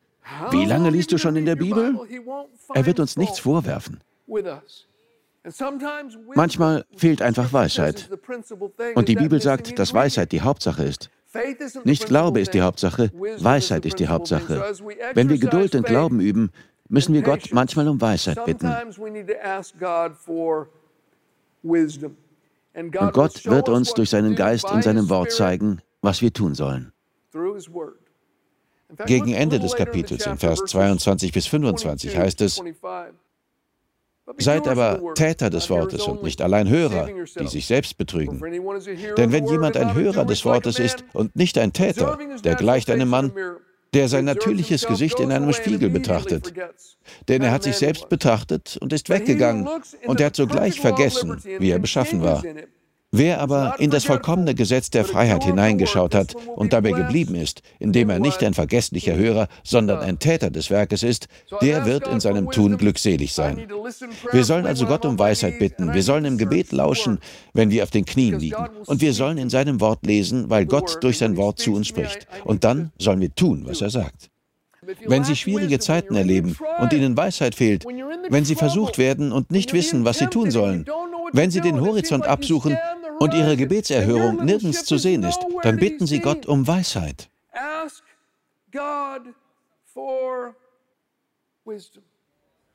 Wie 0.51 0.65
lange 0.65 0.89
liest 0.89 1.12
du 1.12 1.17
schon 1.17 1.35
in 1.35 1.45
der 1.45 1.55
Bibel? 1.55 2.00
Er 2.74 2.85
wird 2.85 3.00
uns 3.00 3.17
nichts 3.17 3.39
vorwerfen. 3.39 4.00
Manchmal 6.33 6.85
fehlt 6.95 7.21
einfach 7.21 7.53
Weisheit. 7.53 8.09
Und 8.95 9.07
die 9.07 9.15
Bibel 9.15 9.41
sagt, 9.41 9.77
dass 9.77 9.93
Weisheit 9.93 10.31
die 10.31 10.41
Hauptsache 10.41 10.83
ist. 10.83 11.09
Nicht 11.83 12.05
Glaube 12.05 12.39
ist 12.39 12.53
die 12.53 12.62
Hauptsache, 12.62 13.12
Weisheit 13.39 13.85
ist 13.85 14.00
die 14.00 14.07
Hauptsache. 14.07 14.74
Wenn 15.13 15.29
wir 15.29 15.38
Geduld 15.38 15.75
und 15.75 15.85
Glauben 15.85 16.19
üben, 16.19 16.51
müssen 16.88 17.13
wir 17.13 17.21
Gott 17.21 17.50
manchmal 17.51 17.88
um 17.88 18.00
Weisheit 18.00 18.43
bitten. 18.45 18.74
Und 21.65 23.13
Gott 23.13 23.45
wird 23.45 23.69
uns 23.69 23.93
durch 23.93 24.10
seinen 24.10 24.36
Geist 24.36 24.69
in 24.72 24.81
seinem 24.81 25.10
Wort 25.10 25.31
zeigen, 25.31 25.81
was 26.01 26.22
wir 26.22 26.34
tun 26.34 26.55
sollen. 26.55 26.91
Gegen 29.05 29.34
Ende 29.34 29.60
des 29.60 29.75
Kapitels, 29.75 30.25
in 30.25 30.38
Vers 30.38 30.60
22 30.65 31.31
bis 31.31 31.48
25, 31.48 32.15
heißt 32.17 32.41
es, 32.41 32.62
Seid 34.39 34.67
aber 34.67 35.13
Täter 35.13 35.51
des 35.51 35.69
Wortes 35.69 36.07
und 36.07 36.24
nicht 36.24 36.41
allein 36.41 36.67
Hörer, 36.67 37.10
die 37.39 37.48
sich 37.48 37.67
selbst 37.67 37.95
betrügen. 37.98 38.41
Denn 39.17 39.31
wenn 39.31 39.45
jemand 39.45 39.77
ein 39.77 39.93
Hörer 39.93 40.25
des 40.25 40.43
Wortes 40.45 40.79
ist 40.79 41.05
und 41.13 41.36
nicht 41.36 41.60
ein 41.60 41.74
Täter, 41.74 42.17
der 42.43 42.55
gleicht 42.55 42.89
einem 42.89 43.10
Mann, 43.10 43.31
der 43.96 44.10
sein 44.10 44.25
natürliches 44.25 44.86
Gesicht 44.86 45.20
in 45.22 45.32
einem 45.32 45.54
Spiegel 45.54 45.90
betrachtet. 45.90 46.54
Denn 47.30 47.42
er 47.42 47.52
hat 47.52 47.64
sich 47.64 47.78
selbst 47.78 48.10
betrachtet 48.10 48.78
und 48.82 48.92
ist 48.94 49.10
weggegangen, 49.10 49.68
und 50.06 50.20
er 50.20 50.28
hat 50.28 50.36
sogleich 50.36 50.80
vergessen, 50.82 51.42
wie 51.60 51.72
er 51.72 51.80
beschaffen 51.80 52.22
war. 52.22 52.44
Wer 53.17 53.39
aber 53.39 53.75
in 53.79 53.91
das 53.91 54.03
vollkommene 54.03 54.55
Gesetz 54.55 54.89
der 54.89 55.05
Freiheit 55.05 55.45
hineingeschaut 55.45 56.13
hat 56.13 56.36
und 56.36 56.74
dabei 56.74 56.91
geblieben 56.91 57.36
ist, 57.36 57.62
indem 57.79 58.10
er 58.10 58.19
nicht 58.19 58.43
ein 58.43 58.53
vergesslicher 58.53 59.15
Hörer, 59.15 59.48
sondern 59.63 60.00
ein 60.00 60.19
Täter 60.19 60.50
des 60.50 60.69
Werkes 60.69 61.01
ist, 61.01 61.29
der 61.62 61.86
wird 61.86 62.10
in 62.10 62.19
seinem 62.19 62.51
Tun 62.51 62.77
glückselig 62.77 63.34
sein. 63.34 63.67
Wir 64.34 64.43
sollen 64.43 64.65
also 64.65 64.86
Gott 64.86 65.05
um 65.05 65.17
Weisheit 65.17 65.60
bitten, 65.60 65.93
wir 65.93 66.03
sollen 66.03 66.25
im 66.25 66.38
Gebet 66.38 66.74
lauschen, 66.74 67.19
wenn 67.53 67.69
wir 67.69 67.84
auf 67.84 67.91
den 67.91 68.03
Knien 68.03 68.38
liegen, 68.38 68.67
und 68.86 69.00
wir 69.00 69.13
sollen 69.13 69.38
in 69.38 69.50
seinem 69.50 69.79
Wort 69.79 70.05
lesen, 70.05 70.50
weil 70.50 70.65
Gott 70.65 70.98
durch 71.01 71.17
sein 71.17 71.38
Wort 71.38 71.60
zu 71.60 71.74
uns 71.74 71.88
spricht. 71.88 72.27
Und 72.43 72.65
dann 72.65 72.91
sollen 73.00 73.22
wir 73.22 73.34
tun, 73.34 73.63
was 73.65 73.79
er 73.79 73.91
sagt. 73.91 74.29
Wenn 75.07 75.24
Sie 75.24 75.38
schwierige 75.38 75.79
Zeiten 75.79 76.15
erleben 76.15 76.57
und 76.79 76.91
Ihnen 76.91 77.15
Weisheit 77.15 77.55
fehlt, 77.55 77.86
wenn 78.29 78.43
Sie 78.43 78.55
versucht 78.55 78.98
werden 78.98 79.31
und 79.31 79.51
nicht 79.51 79.72
wissen, 79.72 80.03
was 80.03 80.19
Sie 80.19 80.27
tun 80.27 80.51
sollen, 80.51 80.86
wenn 81.31 81.50
Sie 81.50 81.62
den 81.62 81.81
Horizont 81.81 82.27
absuchen 82.27 82.77
und 83.19 83.34
Ihre 83.34 83.57
Gebetserhörung 83.57 84.43
nirgends 84.45 84.86
zu 84.86 84.98
sehen 84.98 85.24
ist, 85.24 85.39
dann 85.63 85.77
bitten 85.77 86.05
Sie 86.07 86.19
Gott 86.19 86.45
um 86.45 86.67
Weisheit. 86.67 87.29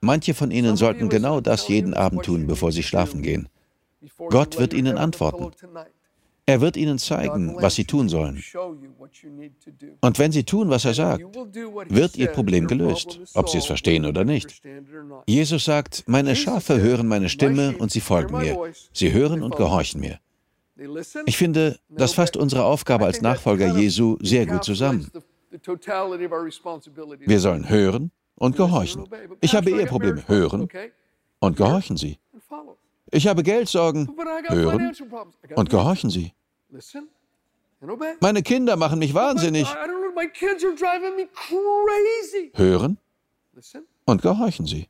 Manche 0.00 0.34
von 0.34 0.50
Ihnen 0.50 0.76
sollten 0.76 1.08
genau 1.08 1.40
das 1.40 1.68
jeden 1.68 1.94
Abend 1.94 2.24
tun, 2.24 2.46
bevor 2.46 2.72
Sie 2.72 2.82
schlafen 2.82 3.22
gehen. 3.22 3.48
Gott 4.30 4.58
wird 4.58 4.72
Ihnen 4.72 4.96
antworten. 4.96 5.50
Er 6.46 6.60
wird 6.60 6.76
Ihnen 6.76 6.98
zeigen, 6.98 7.54
was 7.60 7.74
Sie 7.74 7.84
tun 7.84 8.08
sollen. 8.08 8.42
Und 10.00 10.18
wenn 10.18 10.32
Sie 10.32 10.44
tun, 10.44 10.68
was 10.70 10.84
er 10.84 10.94
sagt, 10.94 11.22
wird 11.88 12.16
Ihr 12.16 12.28
Problem 12.28 12.66
gelöst, 12.66 13.20
ob 13.34 13.48
Sie 13.48 13.58
es 13.58 13.66
verstehen 13.66 14.04
oder 14.04 14.24
nicht. 14.24 14.62
Jesus 15.26 15.64
sagt, 15.64 16.04
meine 16.06 16.34
Schafe 16.34 16.80
hören 16.80 17.06
meine 17.06 17.28
Stimme 17.28 17.76
und 17.78 17.92
sie 17.92 18.00
folgen 18.00 18.38
mir. 18.38 18.72
Sie 18.92 19.12
hören 19.12 19.42
und 19.42 19.56
gehorchen 19.56 20.00
mir. 20.00 20.18
Ich 21.26 21.36
finde, 21.36 21.78
das 21.88 22.14
fasst 22.14 22.36
unsere 22.36 22.64
Aufgabe 22.64 23.04
als 23.04 23.20
Nachfolger 23.20 23.76
Jesu 23.76 24.16
sehr 24.20 24.46
gut 24.46 24.64
zusammen. 24.64 25.10
Wir 27.26 27.40
sollen 27.40 27.68
hören 27.68 28.10
und 28.36 28.56
gehorchen. 28.56 29.08
Ich 29.40 29.54
habe 29.54 29.70
Eheprobleme. 29.70 30.26
Hören 30.26 30.68
und 31.40 31.56
gehorchen 31.56 31.96
Sie. 31.96 32.18
Ich 33.10 33.26
habe 33.26 33.42
Geldsorgen. 33.42 34.08
Hören 34.48 34.92
und 35.56 35.68
gehorchen 35.68 36.10
Sie. 36.10 36.32
Meine 38.20 38.42
Kinder 38.42 38.76
machen 38.76 38.98
mich 38.98 39.12
wahnsinnig. 39.12 39.66
Hören 42.54 42.98
und 44.04 44.22
gehorchen 44.22 44.66
Sie. 44.66 44.88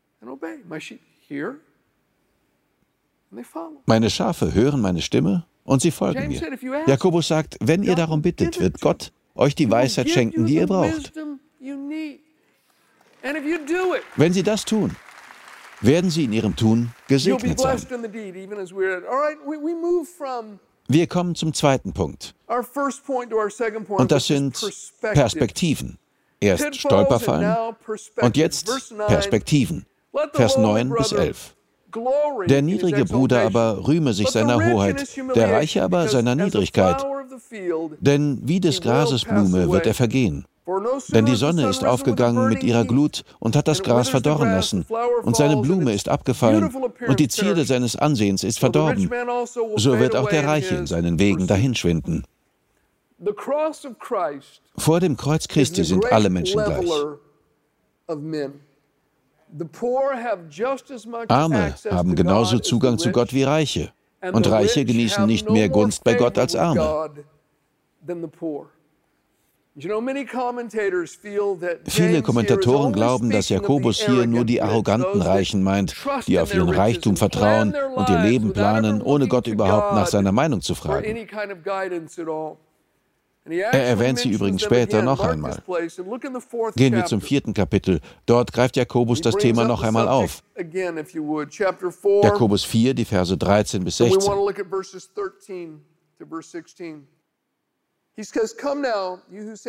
Meine 3.87 4.11
Schafe 4.11 4.55
hören 4.55 4.81
meine 4.81 5.01
Stimme 5.03 5.47
und 5.71 5.81
sie 5.81 5.93
folgen 5.93 6.27
mir. 6.27 6.41
Jakobus 6.87 7.29
sagt, 7.29 7.57
wenn 7.61 7.85
ihr 7.85 7.95
darum 7.95 8.23
bittet, 8.23 8.59
wird 8.59 8.81
Gott 8.81 9.13
euch 9.37 9.55
die 9.55 9.71
Weisheit 9.71 10.11
schenken, 10.11 10.45
die 10.45 10.57
ihr 10.57 10.67
braucht. 10.67 11.13
Wenn 14.17 14.33
sie 14.33 14.43
das 14.43 14.65
tun, 14.65 14.97
werden 15.81 16.11
sie 16.11 16.25
in 16.25 16.33
ihrem 16.33 16.57
Tun 16.57 16.91
gesegnet 17.07 17.61
sein. 17.61 17.79
Wir 20.89 21.07
kommen 21.07 21.35
zum 21.37 21.55
zweiten 21.55 21.93
Punkt. 21.93 22.35
Und 23.89 24.11
das 24.11 24.27
sind 24.27 24.73
Perspektiven. 25.01 25.99
Erst 26.41 26.75
Stolperfallen 26.75 27.75
und 28.21 28.37
jetzt 28.37 28.69
Perspektiven. 29.07 29.87
Vers 30.33 30.57
9 30.57 30.91
bis 30.91 31.13
11. 31.13 31.55
Der 32.49 32.63
niedrige 32.63 33.05
Bruder 33.05 33.43
aber 33.43 33.87
rühme 33.87 34.13
sich 34.13 34.29
seiner 34.29 34.65
Hoheit, 34.65 35.07
der 35.35 35.53
Reiche 35.53 35.83
aber 35.83 36.09
seiner 36.09 36.35
Niedrigkeit. 36.35 37.05
Denn 38.01 38.41
wie 38.43 38.61
des 38.61 38.81
Grases 38.81 39.25
Blume 39.25 39.71
wird 39.71 39.87
er 39.87 39.95
vergehen. 39.95 40.45
Denn 41.09 41.27
die 41.27 41.35
Sonne 41.35 41.69
ist 41.69 41.85
aufgegangen 41.85 42.49
mit 42.49 42.63
ihrer 42.63 42.85
Glut 42.85 43.25
und 43.41 43.57
hat 43.57 43.67
das 43.67 43.83
Gras 43.83 44.09
verdorren 44.09 44.51
lassen, 44.51 44.87
und 45.23 45.35
seine 45.37 45.57
Blume 45.57 45.93
ist 45.93 46.09
abgefallen, 46.09 46.73
und 47.09 47.19
die 47.19 47.29
Zierde 47.29 47.65
seines 47.65 47.97
Ansehens 47.97 48.45
ist 48.45 48.61
verdorben. 48.61 49.11
So 49.77 49.99
wird 49.99 50.15
auch 50.15 50.29
der 50.29 50.47
Reiche 50.47 50.77
in 50.77 50.87
seinen 50.87 51.19
Wegen 51.19 51.47
dahinschwinden. 51.47 52.25
Vor 54.77 55.01
dem 55.01 55.17
Kreuz 55.17 55.49
Christi 55.49 55.85
sind 55.85 56.11
alle 56.13 56.31
Menschen 56.31 56.63
gleich. 56.63 56.91
Arme 61.29 61.75
haben 61.91 62.15
genauso 62.15 62.59
Zugang 62.59 62.99
zu 62.99 63.11
Gott 63.11 63.33
wie 63.33 63.43
Reiche. 63.43 63.93
Und 64.33 64.51
Reiche 64.51 64.85
genießen 64.85 65.27
nicht 65.27 65.49
mehr 65.51 65.69
Gunst 65.69 66.05
bei 66.05 66.15
Gott 66.15 66.39
als 66.39 66.55
Arme. 66.55 67.11
Viele 71.87 72.23
Kommentatoren 72.23 72.93
glauben, 72.93 73.31
dass 73.31 73.49
Jakobus 73.49 74.01
hier 74.01 74.27
nur 74.27 74.45
die 74.45 74.61
arroganten 74.61 75.23
Reichen 75.23 75.63
meint, 75.63 75.95
die 76.27 76.39
auf 76.39 76.53
ihren 76.55 76.69
Reichtum 76.69 77.17
vertrauen 77.17 77.75
und 77.95 78.09
ihr 78.11 78.19
Leben 78.19 78.53
planen, 78.53 79.01
ohne 79.01 79.29
Gott 79.29 79.47
überhaupt 79.47 79.95
nach 79.95 80.07
seiner 80.07 80.33
Meinung 80.33 80.61
zu 80.61 80.75
fragen. 80.75 81.17
Er 83.51 83.85
erwähnt 83.85 84.19
sie 84.19 84.31
übrigens 84.31 84.63
später 84.63 85.03
noch 85.03 85.21
einmal. 85.21 85.63
Gehen 86.77 86.95
wir 86.95 87.05
zum 87.07 87.21
vierten 87.21 87.55
Kapitel. 87.55 88.01
Dort 88.27 88.53
greift 88.53 88.77
Jakobus 88.77 89.21
das 89.21 89.35
Thema 89.37 89.65
noch 89.65 89.83
einmal 89.83 90.09
auf. 90.09 90.43
Jakobus 92.23 92.65
4, 92.65 92.95
die 92.95 93.05
Verse 93.05 93.37
13 93.37 93.85
bis 93.85 93.97
16. 93.97 94.21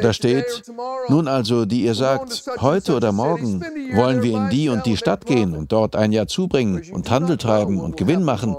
Da 0.01 0.13
steht, 0.13 0.63
nun 1.07 1.27
also, 1.27 1.65
die 1.65 1.83
ihr 1.83 1.95
sagt, 1.95 2.43
heute 2.59 2.95
oder 2.95 3.11
morgen 3.11 3.61
wollen 3.93 4.23
wir 4.23 4.35
in 4.35 4.49
die 4.49 4.67
und 4.69 4.85
die 4.85 4.97
Stadt 4.97 5.25
gehen 5.25 5.55
und 5.55 5.71
dort 5.71 5.95
ein 5.95 6.11
Jahr 6.11 6.27
zubringen 6.27 6.83
und 6.91 7.09
Handel 7.09 7.37
treiben 7.37 7.79
und 7.79 7.95
Gewinn 7.97 8.23
machen, 8.23 8.57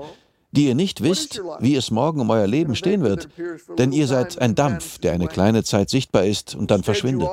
die 0.53 0.67
ihr 0.67 0.75
nicht 0.75 1.03
wisst, 1.03 1.43
wie 1.61 1.75
es 1.75 1.91
morgen 1.91 2.21
um 2.21 2.31
euer 2.31 2.47
Leben 2.47 2.77
stehen 2.77 3.03
wird. 3.03 3.29
Denn 3.79 3.91
ihr 3.91 4.07
seid 4.07 4.41
ein 4.41 4.55
Dampf, 4.55 4.99
der 4.99 5.13
eine 5.13 5.27
kleine 5.27 5.65
Zeit 5.65 5.91
sichtbar 5.91 6.25
ist 6.25 6.55
und 6.55 6.71
dann 6.71 6.83
verschwindet. 6.83 7.31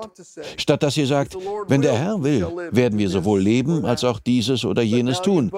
Statt 0.57 0.81
dass 0.81 0.97
ihr 0.97 1.05
sagt, 1.07 1.37
wenn 1.67 1.81
der 1.81 1.97
Herr 1.97 2.23
will, 2.23 2.47
werden 2.71 2.97
wir 2.97 3.09
sowohl 3.09 3.41
leben 3.41 3.85
als 3.85 4.03
auch 4.03 4.19
dieses 4.19 4.63
oder 4.65 4.81
jenes 4.81 5.21
tun. 5.21 5.51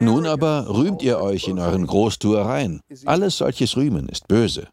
Nun 0.00 0.26
aber 0.26 0.66
rühmt 0.68 1.02
ihr 1.02 1.20
euch 1.20 1.48
in 1.48 1.58
euren 1.58 1.86
Großtuereien. 1.86 2.80
Alles 3.04 3.38
solches 3.38 3.76
Rühmen 3.76 4.08
ist 4.08 4.26
böse. 4.26 4.68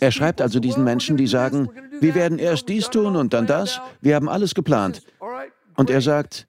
Er 0.00 0.10
schreibt 0.10 0.40
also 0.40 0.60
diesen 0.60 0.84
Menschen, 0.84 1.16
die 1.16 1.26
sagen, 1.26 1.70
wir 2.00 2.14
werden 2.14 2.38
erst 2.38 2.68
dies 2.68 2.90
tun 2.90 3.16
und 3.16 3.32
dann 3.32 3.46
das, 3.46 3.80
wir 4.00 4.14
haben 4.14 4.28
alles 4.28 4.54
geplant. 4.54 5.02
Und 5.76 5.90
er 5.90 6.00
sagt, 6.00 6.48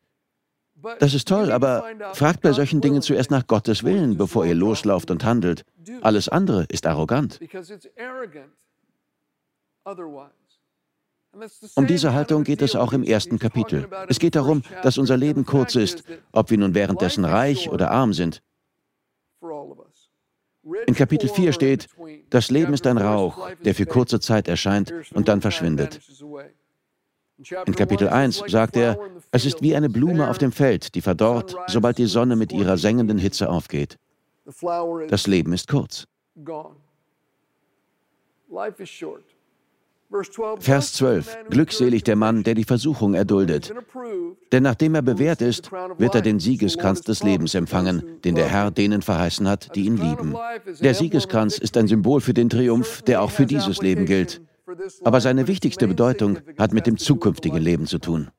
das 0.99 1.13
ist 1.13 1.27
toll, 1.27 1.51
aber 1.51 1.83
fragt 2.13 2.41
bei 2.41 2.51
solchen 2.53 2.81
Dingen 2.81 3.01
zuerst 3.01 3.31
nach 3.31 3.47
Gottes 3.47 3.83
Willen, 3.83 4.17
bevor 4.17 4.45
ihr 4.45 4.55
loslauft 4.55 5.11
und 5.11 5.23
handelt. 5.23 5.65
Alles 6.01 6.29
andere 6.29 6.65
ist 6.69 6.85
arrogant. 6.85 7.39
Um 11.75 11.87
diese 11.87 12.13
Haltung 12.13 12.43
geht 12.43 12.61
es 12.61 12.75
auch 12.75 12.93
im 12.93 13.03
ersten 13.03 13.39
Kapitel. 13.39 13.87
Es 14.07 14.19
geht 14.19 14.35
darum, 14.35 14.63
dass 14.83 14.97
unser 14.97 15.17
Leben 15.17 15.45
kurz 15.45 15.75
ist, 15.75 16.03
ob 16.31 16.49
wir 16.49 16.57
nun 16.57 16.73
währenddessen 16.73 17.25
reich 17.25 17.69
oder 17.69 17.91
arm 17.91 18.13
sind. 18.13 18.41
In 20.85 20.95
Kapitel 20.95 21.29
4 21.29 21.53
steht, 21.53 21.87
das 22.29 22.51
Leben 22.51 22.73
ist 22.73 22.85
ein 22.87 22.97
Rauch, 22.97 23.49
der 23.63 23.73
für 23.73 23.85
kurze 23.85 24.19
Zeit 24.19 24.47
erscheint 24.47 24.93
und 25.13 25.27
dann 25.27 25.41
verschwindet. 25.41 26.01
In 27.65 27.75
Kapitel 27.75 28.09
1 28.09 28.43
sagt 28.47 28.77
er, 28.77 28.97
es 29.31 29.45
ist 29.45 29.61
wie 29.61 29.75
eine 29.75 29.89
Blume 29.89 30.29
auf 30.29 30.39
dem 30.39 30.51
Feld, 30.51 30.95
die 30.95 31.01
verdorrt, 31.01 31.55
sobald 31.67 31.99
die 31.99 32.07
Sonne 32.07 32.35
mit 32.35 32.51
ihrer 32.51 32.77
sengenden 32.77 33.19
Hitze 33.19 33.49
aufgeht. 33.49 33.97
Das 35.09 35.27
Leben 35.27 35.53
ist 35.53 35.67
kurz. 35.67 36.07
Vers 40.59 40.93
12. 40.93 41.37
Glückselig 41.49 42.03
der 42.03 42.15
Mann, 42.15 42.43
der 42.43 42.55
die 42.55 42.63
Versuchung 42.63 43.13
erduldet. 43.13 43.73
Denn 44.53 44.63
nachdem 44.63 44.95
er 44.95 45.01
bewährt 45.01 45.41
ist, 45.41 45.69
wird 45.71 46.15
er 46.15 46.21
den 46.21 46.39
Siegeskranz 46.39 47.01
des 47.01 47.23
Lebens 47.23 47.53
empfangen, 47.55 48.21
den 48.23 48.35
der 48.35 48.47
Herr 48.47 48.71
denen 48.71 49.01
verheißen 49.01 49.47
hat, 49.49 49.75
die 49.75 49.85
ihn 49.85 49.97
lieben. 49.97 50.33
Der 50.79 50.93
Siegeskranz 50.93 51.57
ist 51.57 51.75
ein 51.75 51.87
Symbol 51.87 52.21
für 52.21 52.33
den 52.33 52.49
Triumph, 52.49 53.01
der 53.01 53.21
auch 53.21 53.31
für 53.31 53.45
dieses 53.45 53.81
Leben 53.81 54.05
gilt. 54.05 54.41
Aber 55.03 55.21
seine 55.21 55.47
wichtigste 55.47 55.87
Bedeutung 55.87 56.39
hat 56.57 56.73
mit 56.73 56.87
dem 56.87 56.97
zukünftigen 56.97 57.61
Leben 57.61 57.87
zu 57.87 57.99
tun. 57.99 58.29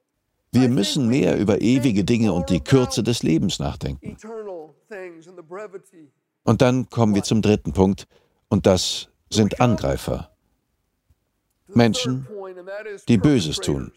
Wir 0.52 0.68
müssen 0.68 1.08
mehr 1.08 1.38
über 1.38 1.60
ewige 1.60 2.04
Dinge 2.04 2.32
und 2.32 2.50
die 2.50 2.60
Kürze 2.60 3.02
des 3.02 3.22
Lebens 3.22 3.58
nachdenken. 3.58 4.16
Und 6.44 6.62
dann 6.62 6.88
kommen 6.88 7.14
wir 7.14 7.22
zum 7.22 7.42
dritten 7.42 7.72
Punkt, 7.72 8.06
und 8.48 8.66
das 8.66 9.08
sind 9.30 9.60
Angreifer. 9.60 10.30
Menschen, 11.68 12.26
die 13.08 13.18
Böses 13.18 13.58
tun. 13.58 13.92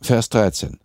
Vers 0.00 0.28
13. 0.28 0.80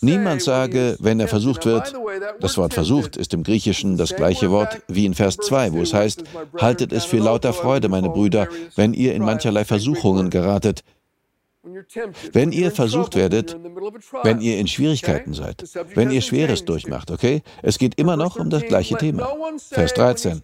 Niemand 0.00 0.42
sage, 0.42 0.96
wenn 1.00 1.20
er 1.20 1.28
versucht 1.28 1.66
wird, 1.66 1.92
das 2.40 2.56
Wort 2.56 2.72
versucht 2.72 3.16
ist 3.16 3.34
im 3.34 3.42
Griechischen 3.42 3.98
das 3.98 4.16
gleiche 4.16 4.50
Wort 4.50 4.80
wie 4.88 5.04
in 5.04 5.14
Vers 5.14 5.36
2, 5.36 5.72
wo 5.72 5.82
es 5.82 5.92
heißt, 5.92 6.24
haltet 6.58 6.92
es 6.92 7.04
für 7.04 7.18
lauter 7.18 7.52
Freude, 7.52 7.88
meine 7.88 8.08
Brüder, 8.08 8.48
wenn 8.74 8.94
ihr 8.94 9.14
in 9.14 9.22
mancherlei 9.22 9.64
Versuchungen 9.64 10.30
geratet. 10.30 10.82
Wenn 12.32 12.50
ihr 12.50 12.72
versucht 12.72 13.14
werdet, 13.14 13.56
wenn 14.24 14.40
ihr 14.40 14.58
in 14.58 14.66
Schwierigkeiten 14.66 15.32
seid, 15.32 15.62
wenn 15.94 16.10
ihr 16.10 16.20
Schweres 16.20 16.64
durchmacht, 16.64 17.10
okay? 17.10 17.42
Es 17.62 17.78
geht 17.78 18.00
immer 18.00 18.16
noch 18.16 18.36
um 18.36 18.50
das 18.50 18.64
gleiche 18.64 18.96
Thema. 18.96 19.28
Vers 19.70 19.94
13. 19.94 20.42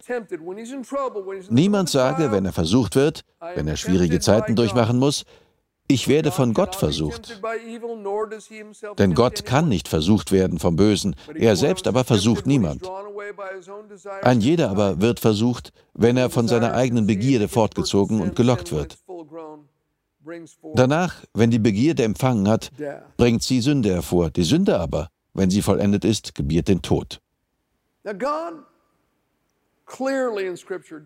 Niemand 1.49 1.89
sage, 1.89 2.31
wenn 2.31 2.45
er 2.45 2.53
versucht 2.53 2.95
wird, 2.95 3.25
wenn 3.55 3.67
er 3.67 3.75
schwierige 3.75 4.19
Zeiten 4.19 4.55
durchmachen 4.55 4.97
muss, 4.97 5.25
ich 5.91 6.07
werde 6.07 6.31
von 6.31 6.53
Gott 6.53 6.75
versucht. 6.75 7.41
Denn 8.99 9.15
Gott 9.15 9.43
kann 9.43 9.67
nicht 9.67 9.87
versucht 9.87 10.31
werden 10.31 10.59
vom 10.59 10.75
Bösen, 10.75 11.15
er 11.33 11.55
selbst 11.55 11.87
aber 11.87 12.03
versucht 12.03 12.45
niemand. 12.45 12.89
Ein 14.21 14.39
jeder 14.39 14.69
aber 14.69 15.01
wird 15.01 15.19
versucht, 15.19 15.73
wenn 15.93 16.15
er 16.15 16.29
von 16.29 16.47
seiner 16.47 16.73
eigenen 16.73 17.07
Begierde 17.07 17.47
fortgezogen 17.47 18.21
und 18.21 18.35
gelockt 18.35 18.71
wird. 18.71 18.97
Danach, 20.75 21.15
wenn 21.33 21.49
die 21.49 21.59
Begierde 21.59 22.03
empfangen 22.03 22.47
hat, 22.47 22.71
bringt 23.17 23.41
sie 23.41 23.61
Sünde 23.61 23.89
hervor. 23.89 24.29
Die 24.29 24.43
Sünde 24.43 24.79
aber, 24.79 25.09
wenn 25.33 25.49
sie 25.49 25.63
vollendet 25.63 26.05
ist, 26.05 26.35
gebiert 26.35 26.67
den 26.67 26.83
Tod. 26.83 27.19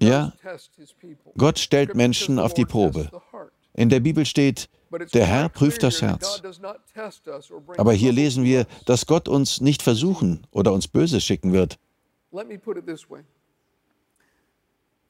Ja, 0.02 0.34
Gott 1.38 1.60
stellt 1.60 1.96
Menschen 1.96 2.38
auf 2.38 2.54
die 2.54 2.66
Probe. 2.66 3.10
In 3.74 3.90
der 3.90 4.00
Bibel 4.00 4.26
steht, 4.26 4.70
der 5.14 5.26
Herr 5.26 5.50
prüft 5.50 5.84
das 5.84 6.02
Herz. 6.02 6.42
Aber 7.78 7.94
hier 7.94 8.12
lesen 8.12 8.44
wir, 8.44 8.68
dass 8.86 9.06
Gott 9.06 9.28
uns 9.28 9.62
nicht 9.62 9.82
versuchen 9.82 10.46
oder 10.52 10.74
uns 10.74 10.88
Böses 10.88 11.24
schicken 11.24 11.54
wird. 11.54 11.80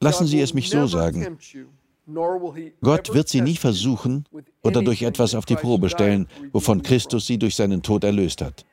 Lassen 0.00 0.26
Sie 0.26 0.40
es 0.40 0.54
mich 0.54 0.70
so 0.70 0.86
sagen. 0.86 1.38
Gott 2.82 3.14
wird 3.14 3.28
sie 3.28 3.40
nie 3.40 3.56
versuchen 3.56 4.26
oder 4.62 4.82
durch 4.82 5.02
etwas 5.02 5.34
auf 5.34 5.46
die 5.46 5.56
Probe 5.56 5.88
stellen, 5.88 6.28
wovon 6.52 6.82
Christus 6.82 7.26
sie 7.26 7.38
durch 7.38 7.56
seinen 7.56 7.82
Tod 7.82 8.04
erlöst 8.04 8.42
hat. 8.42 8.66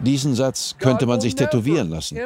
Diesen 0.00 0.34
Satz 0.34 0.76
könnte 0.78 1.06
man 1.06 1.20
sich 1.20 1.34
tätowieren 1.34 1.90
lassen. 1.90 2.18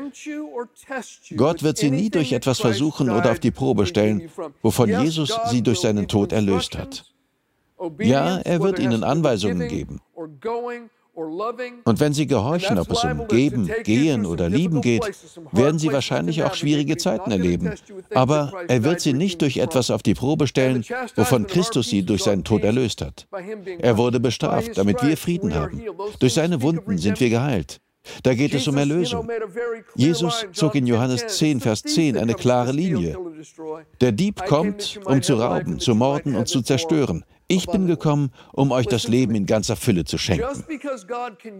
Gott 1.36 1.62
wird 1.62 1.78
sie 1.78 1.90
nie 1.90 2.10
durch 2.10 2.32
etwas 2.32 2.60
versuchen 2.60 3.10
oder 3.10 3.32
auf 3.32 3.40
die 3.40 3.50
Probe 3.50 3.86
stellen, 3.86 4.30
wovon 4.62 4.88
Jesus 4.88 5.36
sie 5.50 5.62
durch 5.62 5.80
seinen 5.80 6.08
Tod 6.08 6.32
erlöst 6.32 6.76
hat. 6.76 7.04
Ja, 7.98 8.38
er 8.38 8.60
wird 8.60 8.78
ihnen 8.78 9.04
Anweisungen 9.04 9.68
geben. 9.68 10.00
Und 11.14 12.00
wenn 12.00 12.12
sie 12.12 12.26
gehorchen, 12.26 12.78
ob 12.78 12.90
es 12.90 13.04
um 13.04 13.26
Geben, 13.28 13.70
Gehen 13.84 14.26
oder 14.26 14.48
Lieben 14.48 14.80
geht, 14.80 15.02
werden 15.52 15.78
sie 15.78 15.92
wahrscheinlich 15.92 16.42
auch 16.42 16.54
schwierige 16.54 16.96
Zeiten 16.96 17.30
erleben. 17.30 17.72
Aber 18.14 18.52
er 18.68 18.84
wird 18.84 19.00
sie 19.00 19.12
nicht 19.12 19.42
durch 19.42 19.56
etwas 19.58 19.90
auf 19.90 20.02
die 20.02 20.14
Probe 20.14 20.46
stellen, 20.46 20.84
wovon 21.16 21.46
Christus 21.46 21.88
sie 21.88 22.02
durch 22.04 22.22
seinen 22.22 22.44
Tod 22.44 22.62
erlöst 22.62 23.02
hat. 23.02 23.26
Er 23.78 23.96
wurde 23.96 24.20
bestraft, 24.20 24.76
damit 24.78 25.02
wir 25.02 25.16
Frieden 25.16 25.54
haben. 25.54 25.82
Durch 26.18 26.34
seine 26.34 26.62
Wunden 26.62 26.98
sind 26.98 27.20
wir 27.20 27.30
geheilt. 27.30 27.80
Da 28.22 28.34
geht 28.34 28.54
es 28.54 28.66
um 28.66 28.76
Erlösung. 28.78 29.28
Jesus 29.94 30.46
zog 30.52 30.74
in 30.74 30.86
Johannes 30.86 31.26
10, 31.38 31.60
Vers 31.60 31.82
10 31.82 32.16
eine 32.16 32.34
klare 32.34 32.72
Linie. 32.72 33.16
Der 34.00 34.12
Dieb 34.12 34.44
kommt, 34.46 35.00
um 35.04 35.22
zu 35.22 35.34
rauben, 35.34 35.78
zu 35.78 35.94
morden 35.94 36.34
und 36.34 36.48
zu 36.48 36.62
zerstören. 36.62 37.24
Ich 37.50 37.66
bin 37.66 37.88
gekommen, 37.88 38.30
um 38.52 38.70
euch 38.70 38.86
das 38.86 39.08
Leben 39.08 39.34
in 39.34 39.44
ganzer 39.44 39.74
Fülle 39.74 40.04
zu 40.04 40.18
schenken. 40.18 40.46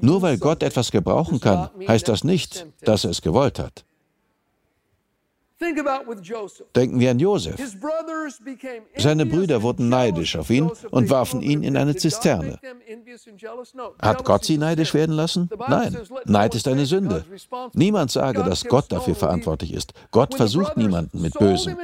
Nur 0.01 0.23
weil 0.23 0.39
Gott 0.39 0.63
etwas 0.63 0.93
gebrauchen 0.93 1.41
kann, 1.41 1.69
heißt 1.87 2.07
das 2.07 2.23
nicht, 2.23 2.67
dass 2.83 3.03
er 3.03 3.11
es 3.11 3.23
gewollt 3.23 3.59
hat. 3.59 3.85
Denken 6.75 7.01
wir 7.01 7.11
an 7.11 7.19
Josef. 7.19 7.61
Seine 8.97 9.27
Brüder 9.27 9.63
wurden 9.63 9.89
neidisch 9.89 10.37
auf 10.37 10.49
ihn 10.49 10.71
und 10.91 11.11
warfen 11.11 11.43
ihn 11.43 11.63
in 11.63 11.77
eine 11.77 11.95
Zisterne. 11.95 12.59
Hat 14.01 14.25
Gott 14.25 14.45
sie 14.45 14.57
neidisch 14.57 14.95
werden 14.95 15.15
lassen? 15.15 15.51
Nein. 15.69 15.97
Neid 16.25 16.55
ist 16.55 16.67
eine 16.67 16.87
Sünde. 16.87 17.25
Niemand 17.75 18.11
sage, 18.11 18.43
dass 18.43 18.65
Gott 18.65 18.91
dafür 18.91 19.15
verantwortlich 19.15 19.75
ist. 19.75 19.93
Gott 20.11 20.35
versucht 20.35 20.77
niemanden 20.77 21.21
mit 21.21 21.35
Bösem. 21.39 21.77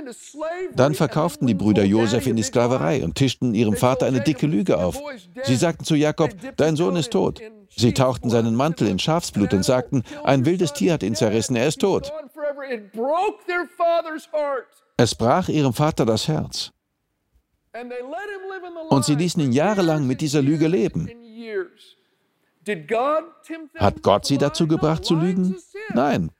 Dann 0.74 0.94
verkauften 0.94 1.46
die 1.46 1.54
Brüder 1.54 1.84
Josef 1.84 2.26
in 2.26 2.36
die 2.36 2.42
Sklaverei 2.42 3.04
und 3.04 3.14
tischten 3.14 3.54
ihrem 3.54 3.76
Vater 3.76 4.06
eine 4.06 4.20
dicke 4.20 4.46
Lüge 4.46 4.78
auf. 4.78 4.98
Sie 5.44 5.56
sagten 5.56 5.84
zu 5.84 5.94
Jakob, 5.96 6.30
dein 6.56 6.76
Sohn 6.76 6.96
ist 6.96 7.10
tot. 7.10 7.40
Sie 7.78 7.92
tauchten 7.92 8.30
seinen 8.30 8.54
Mantel 8.54 8.88
in 8.88 8.98
Schafsblut 8.98 9.52
und 9.52 9.64
sagten, 9.64 10.02
ein 10.24 10.46
wildes 10.46 10.72
Tier 10.72 10.94
hat 10.94 11.02
ihn 11.02 11.14
zerrissen, 11.14 11.56
er 11.56 11.68
ist 11.68 11.80
tot. 11.80 12.10
Es 14.96 15.14
brach 15.14 15.48
ihrem 15.48 15.72
Vater 15.72 16.06
das 16.06 16.28
Herz. 16.28 16.70
Und 18.88 19.04
sie 19.04 19.14
ließen 19.14 19.42
ihn 19.42 19.52
jahrelang 19.52 20.06
mit 20.06 20.20
dieser 20.20 20.42
Lüge 20.42 20.66
leben. 20.66 21.10
Hat 23.76 24.02
Gott 24.02 24.26
sie 24.26 24.38
dazu 24.38 24.66
gebracht 24.66 25.04
zu 25.04 25.14
lügen? 25.14 25.56
Nein. 25.94 26.30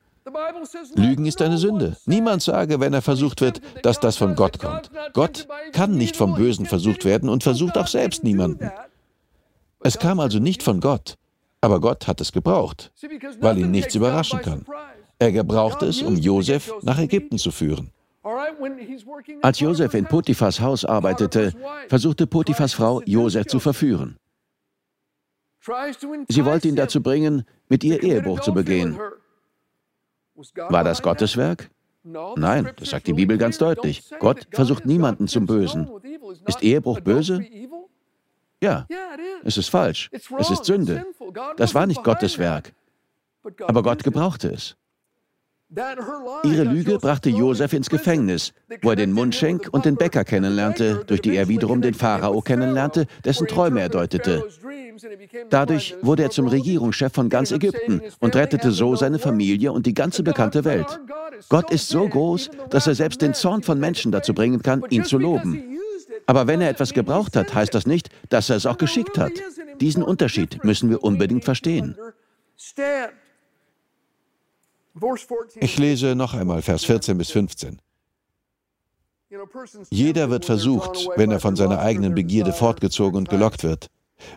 Lügen 0.97 1.27
ist 1.27 1.41
eine 1.41 1.57
Sünde. 1.57 1.97
Niemand 2.07 2.43
sage, 2.43 2.81
wenn 2.81 2.93
er 2.93 3.03
versucht 3.03 3.41
wird, 3.41 3.61
dass 3.83 4.01
das 4.01 4.17
von 4.17 4.35
Gott 4.35 4.59
kommt. 4.59 4.91
Gott 5.13 5.47
kann 5.73 5.97
nicht 5.97 6.17
vom 6.17 6.35
Bösen 6.35 6.67
versucht 6.67 7.05
werden 7.05 7.29
und 7.29 7.45
versucht 7.45 7.79
auch 7.79 7.87
selbst 7.87 8.25
niemanden. 8.25 8.71
Es 9.81 9.99
kam 9.99 10.19
also 10.19 10.41
nicht 10.41 10.65
von 10.65 10.81
Gott, 10.81 11.15
aber 11.61 11.81
Gott 11.81 12.09
hat 12.09 12.21
es 12.21 12.33
gebraucht, 12.33 12.91
weil 13.41 13.59
ihn 13.59 13.71
nichts 13.71 13.95
überraschen 13.95 14.41
kann. 14.41 14.67
Er 15.19 15.33
gebrauchte 15.33 15.87
es, 15.87 16.03
um 16.03 16.17
Josef 16.17 16.73
nach 16.83 16.99
Ägypten 16.99 17.39
zu 17.39 17.51
führen. 17.51 17.91
Als 19.43 19.61
Josef 19.61 19.95
in 19.95 20.05
Potiphas 20.05 20.61
Haus 20.61 20.85
arbeitete, 20.85 21.53
versuchte 21.89 22.27
Potiphas 22.27 22.75
Frau, 22.75 23.01
Josef 23.07 23.47
zu 23.47 23.61
verführen. 23.61 24.19
Sie 26.29 26.45
wollte 26.45 26.69
ihn 26.69 26.77
dazu 26.77 27.03
bringen, 27.03 27.45
mit 27.69 27.83
ihr 27.85 28.03
Ehebruch 28.03 28.41
zu 28.41 28.53
begehen. 28.53 28.99
War 30.69 30.85
das 30.85 31.03
Gottes 31.03 31.37
Werk? 31.37 31.71
Nein, 32.05 32.71
das 32.77 32.91
sagt 32.91 33.07
die 33.07 33.15
Bibel 33.15 33.37
ganz 33.39 33.59
deutlich. 33.59 34.05
Gott 34.21 34.47
versucht 34.53 34.87
niemanden 34.87 35.27
zum 35.27 35.47
Bösen. 35.47 35.89
Ist 36.47 36.63
Ehebruch 36.63 37.01
böse? 37.01 37.45
Ja, 38.63 38.87
es 39.45 39.57
ist 39.57 39.69
falsch. 39.69 40.11
Es 40.13 40.51
ist 40.51 40.65
Sünde. 40.65 41.05
Das 41.57 41.75
war 41.75 41.87
nicht 41.87 42.05
Gottes 42.05 42.39
Werk. 42.39 42.73
Aber 43.63 43.83
Gott 43.83 44.05
gebrauchte 44.05 44.49
es. 44.49 44.77
Ihre 45.69 46.63
Lüge 46.63 46.99
brachte 46.99 47.29
Josef 47.29 47.73
ins 47.73 47.91
Gefängnis, 47.91 48.53
wo 48.83 48.91
er 48.91 48.97
den 48.97 49.13
Mundschenk 49.13 49.69
und 49.73 49.85
den 49.85 49.97
Bäcker 49.97 50.25
kennenlernte, 50.25 51.03
durch 51.07 51.21
die 51.21 51.35
er 51.35 51.49
wiederum 51.49 51.83
den 51.83 51.95
Pharao 51.95 52.41
kennenlernte, 52.41 53.07
dessen 53.25 53.49
Träume 53.49 53.81
er 53.81 53.89
deutete. 53.89 54.45
Dadurch 55.51 55.97
wurde 56.03 56.23
er 56.23 56.31
zum 56.31 56.47
Regierungschef 56.47 57.13
von 57.13 57.29
ganz 57.29 57.51
Ägypten 57.51 58.01
und 58.21 58.37
rettete 58.37 58.71
so 58.71 58.95
seine 58.95 59.19
Familie 59.19 59.73
und 59.73 59.87
die 59.87 59.95
ganze 59.95 60.23
bekannte 60.23 60.65
Welt. 60.65 61.01
Gott 61.49 61.71
ist 61.73 61.89
so 61.89 62.09
groß, 62.09 62.51
dass 62.71 62.87
er 62.87 62.95
selbst 62.95 63.21
den 63.21 63.35
Zorn 63.35 63.63
von 63.63 63.81
Menschen 63.81 64.13
dazu 64.13 64.35
bringen 64.35 64.63
kann, 64.63 64.85
ihn 64.91 65.05
zu 65.05 65.19
loben. 65.19 65.79
Aber 66.27 66.47
wenn 66.47 66.61
er 66.61 66.71
etwas 66.71 66.93
gebraucht 66.93 67.37
hat, 67.37 67.55
heißt 67.55 67.75
das 67.75 67.87
nicht, 67.87 68.09
dass 68.29 68.51
er 68.51 68.57
es 68.57 68.67
auch 68.67 68.79
geschickt 68.79 69.19
hat. 69.19 69.33
Diesen 69.81 70.03
Unterschied 70.03 70.65
müssen 70.65 70.91
wir 70.91 71.03
unbedingt 71.03 71.45
verstehen. 71.45 71.97
Ich 75.57 75.79
lese 75.79 76.15
noch 76.15 76.35
einmal 76.35 76.63
Vers 76.63 76.85
14 76.85 77.19
bis 77.19 77.31
15. 77.31 77.79
Jeder 79.91 80.31
wird 80.31 80.45
versucht, 80.45 81.09
wenn 81.17 81.31
er 81.31 81.41
von 81.41 81.57
seiner 81.57 81.81
eigenen 81.81 82.15
Begierde 82.15 82.53
fortgezogen 82.53 83.19
und 83.19 83.29
gelockt 83.29 83.65
wird. 83.65 83.89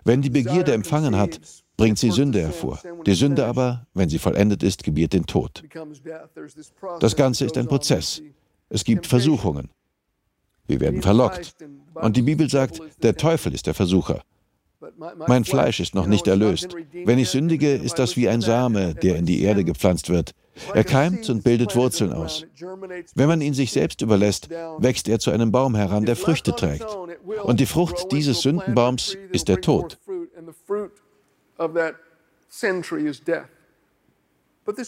Wenn 0.03 0.21
die 0.21 0.29
Begierde 0.29 0.73
empfangen 0.73 1.15
hat, 1.15 1.39
bringt 1.77 1.97
sie 1.97 2.11
Sünde 2.11 2.41
hervor. 2.41 2.79
Die 3.05 3.13
Sünde 3.13 3.45
aber, 3.45 3.87
wenn 3.93 4.09
sie 4.09 4.19
vollendet 4.19 4.63
ist, 4.63 4.83
gebiert 4.83 5.13
den 5.13 5.25
Tod. 5.25 5.63
Das 6.99 7.15
Ganze 7.15 7.45
ist 7.45 7.57
ein 7.57 7.67
Prozess. 7.67 8.21
Es 8.69 8.83
gibt 8.83 9.07
Versuchungen. 9.07 9.69
Wir 10.67 10.79
werden 10.81 11.01
verlockt. 11.01 11.55
Und 11.93 12.17
die 12.17 12.21
Bibel 12.21 12.49
sagt, 12.49 12.81
der 13.01 13.15
Teufel 13.15 13.53
ist 13.53 13.67
der 13.67 13.73
Versucher. 13.73 14.21
Mein 15.27 15.45
Fleisch 15.45 15.79
ist 15.79 15.95
noch 15.95 16.05
nicht 16.07 16.27
erlöst. 16.27 16.75
Wenn 17.05 17.19
ich 17.19 17.29
sündige, 17.29 17.73
ist 17.73 17.99
das 17.99 18.15
wie 18.15 18.29
ein 18.29 18.41
Same, 18.41 18.95
der 18.95 19.17
in 19.17 19.25
die 19.25 19.41
Erde 19.41 19.63
gepflanzt 19.63 20.09
wird. 20.09 20.33
Er 20.73 20.83
keimt 20.83 21.29
und 21.29 21.43
bildet 21.43 21.75
Wurzeln 21.75 22.13
aus. 22.13 22.45
Wenn 23.15 23.27
man 23.27 23.41
ihn 23.41 23.53
sich 23.53 23.71
selbst 23.71 24.01
überlässt, 24.01 24.49
wächst 24.77 25.07
er 25.07 25.19
zu 25.19 25.31
einem 25.31 25.51
Baum 25.51 25.75
heran, 25.75 26.05
der 26.05 26.15
Früchte 26.15 26.55
trägt. 26.55 26.85
Und 27.43 27.59
die 27.59 27.65
Frucht 27.65 28.11
dieses 28.11 28.41
Sündenbaums 28.41 29.17
ist 29.31 29.47
der 29.47 29.61
Tod. 29.61 29.97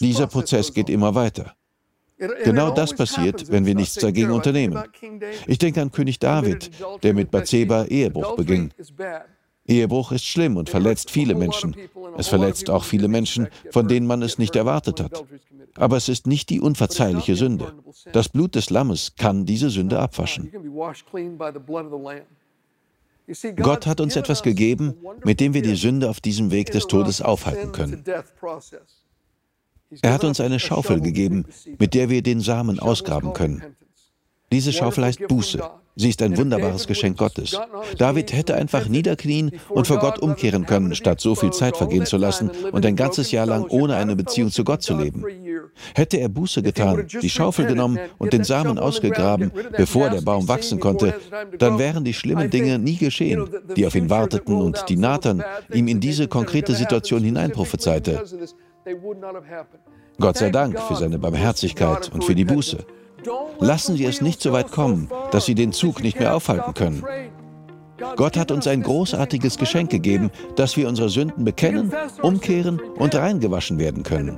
Dieser 0.00 0.26
Prozess 0.26 0.72
geht 0.72 0.90
immer 0.90 1.14
weiter. 1.14 1.54
Genau 2.44 2.70
das 2.70 2.94
passiert, 2.94 3.50
wenn 3.50 3.66
wir 3.66 3.74
nichts 3.74 3.94
dagegen 3.94 4.30
unternehmen. 4.30 4.80
Ich 5.46 5.58
denke 5.58 5.82
an 5.82 5.90
König 5.90 6.18
David, 6.18 6.70
der 7.02 7.14
mit 7.14 7.30
Bathseba 7.30 7.84
Ehebruch 7.86 8.36
beging. 8.36 8.70
Ehebruch 9.66 10.12
ist 10.12 10.26
schlimm 10.26 10.56
und 10.56 10.68
verletzt 10.68 11.10
viele 11.10 11.34
Menschen. 11.34 11.76
Es 12.16 12.28
verletzt 12.28 12.68
auch 12.68 12.84
viele 12.84 13.08
Menschen, 13.08 13.48
von 13.70 13.88
denen 13.88 14.06
man 14.06 14.22
es 14.22 14.38
nicht 14.38 14.56
erwartet 14.56 15.00
hat. 15.00 15.24
Aber 15.76 15.96
es 15.96 16.08
ist 16.08 16.26
nicht 16.26 16.50
die 16.50 16.60
unverzeihliche 16.60 17.36
Sünde. 17.36 17.72
Das 18.12 18.28
Blut 18.28 18.54
des 18.54 18.70
Lammes 18.70 19.14
kann 19.16 19.46
diese 19.46 19.70
Sünde 19.70 19.98
abwaschen. 19.98 20.52
Gott 23.56 23.86
hat 23.86 24.00
uns 24.00 24.16
etwas 24.16 24.42
gegeben, 24.42 24.94
mit 25.24 25.40
dem 25.40 25.54
wir 25.54 25.62
die 25.62 25.76
Sünde 25.76 26.10
auf 26.10 26.20
diesem 26.20 26.50
Weg 26.50 26.72
des 26.72 26.86
Todes 26.88 27.22
aufhalten 27.22 27.72
können. 27.72 28.04
Er 30.02 30.12
hat 30.12 30.24
uns 30.24 30.40
eine 30.40 30.58
Schaufel 30.58 31.00
gegeben, 31.00 31.46
mit 31.78 31.94
der 31.94 32.08
wir 32.08 32.22
den 32.22 32.40
Samen 32.40 32.80
ausgraben 32.80 33.32
können. 33.32 33.76
Diese 34.50 34.72
Schaufel 34.72 35.04
heißt 35.04 35.28
Buße. 35.28 35.62
Sie 35.94 36.08
ist 36.08 36.22
ein 36.22 36.36
wunderbares 36.38 36.86
Geschenk 36.86 37.18
Gottes. 37.18 37.58
David 37.98 38.32
hätte 38.32 38.54
einfach 38.54 38.88
niederknien 38.88 39.52
und 39.68 39.86
vor 39.86 39.98
Gott 39.98 40.18
umkehren 40.18 40.64
können, 40.64 40.94
statt 40.94 41.20
so 41.20 41.34
viel 41.34 41.52
Zeit 41.52 41.76
vergehen 41.76 42.06
zu 42.06 42.16
lassen 42.16 42.50
und 42.72 42.86
ein 42.86 42.96
ganzes 42.96 43.30
Jahr 43.30 43.46
lang 43.46 43.66
ohne 43.68 43.96
eine 43.96 44.16
Beziehung 44.16 44.50
zu 44.50 44.64
Gott 44.64 44.82
zu 44.82 44.96
leben. 44.96 45.24
Hätte 45.94 46.18
er 46.18 46.28
Buße 46.28 46.62
getan, 46.62 47.06
die 47.20 47.28
Schaufel 47.28 47.66
genommen 47.66 47.98
und 48.18 48.32
den 48.32 48.44
Samen 48.44 48.78
ausgegraben, 48.78 49.52
bevor 49.76 50.08
der 50.08 50.22
Baum 50.22 50.48
wachsen 50.48 50.80
konnte, 50.80 51.14
dann 51.58 51.78
wären 51.78 52.04
die 52.04 52.14
schlimmen 52.14 52.48
Dinge 52.48 52.78
nie 52.78 52.96
geschehen, 52.96 53.48
die 53.76 53.86
auf 53.86 53.94
ihn 53.94 54.08
warteten 54.08 54.60
und 54.60 54.88
die 54.88 54.96
Nathan 54.96 55.44
ihm 55.72 55.88
in 55.88 56.00
diese 56.00 56.26
konkrete 56.26 56.74
Situation 56.74 57.22
hineinprophezeite. 57.22 58.24
Gott 60.18 60.36
sei 60.38 60.50
Dank 60.50 60.80
für 60.80 60.96
seine 60.96 61.18
Barmherzigkeit 61.18 62.10
und 62.12 62.24
für 62.24 62.34
die 62.34 62.44
Buße. 62.44 62.84
Lassen 63.60 63.96
Sie 63.96 64.04
es 64.04 64.20
nicht 64.20 64.40
so 64.40 64.52
weit 64.52 64.70
kommen, 64.70 65.08
dass 65.30 65.46
Sie 65.46 65.54
den 65.54 65.72
Zug 65.72 66.02
nicht 66.02 66.18
mehr 66.18 66.34
aufhalten 66.34 66.74
können. 66.74 67.04
Gott 68.16 68.36
hat 68.36 68.50
uns 68.50 68.66
ein 68.66 68.82
großartiges 68.82 69.58
Geschenk 69.58 69.90
gegeben, 69.90 70.32
dass 70.56 70.76
wir 70.76 70.88
unsere 70.88 71.08
Sünden 71.08 71.44
bekennen, 71.44 71.92
umkehren 72.20 72.80
und 72.96 73.14
reingewaschen 73.14 73.78
werden 73.78 74.02
können. 74.02 74.36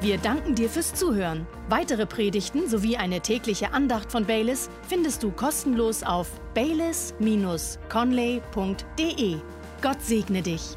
Wir 0.00 0.16
danken 0.18 0.54
dir 0.54 0.70
fürs 0.70 0.94
Zuhören. 0.94 1.48
Weitere 1.68 2.06
Predigten 2.06 2.68
sowie 2.68 2.96
eine 2.96 3.20
tägliche 3.20 3.72
Andacht 3.72 4.12
von 4.12 4.24
Baylis 4.24 4.70
findest 4.88 5.24
du 5.24 5.32
kostenlos 5.32 6.04
auf 6.04 6.30
baylis-conley.de. 6.54 9.36
Gott 9.82 10.02
segne 10.02 10.42
dich. 10.42 10.76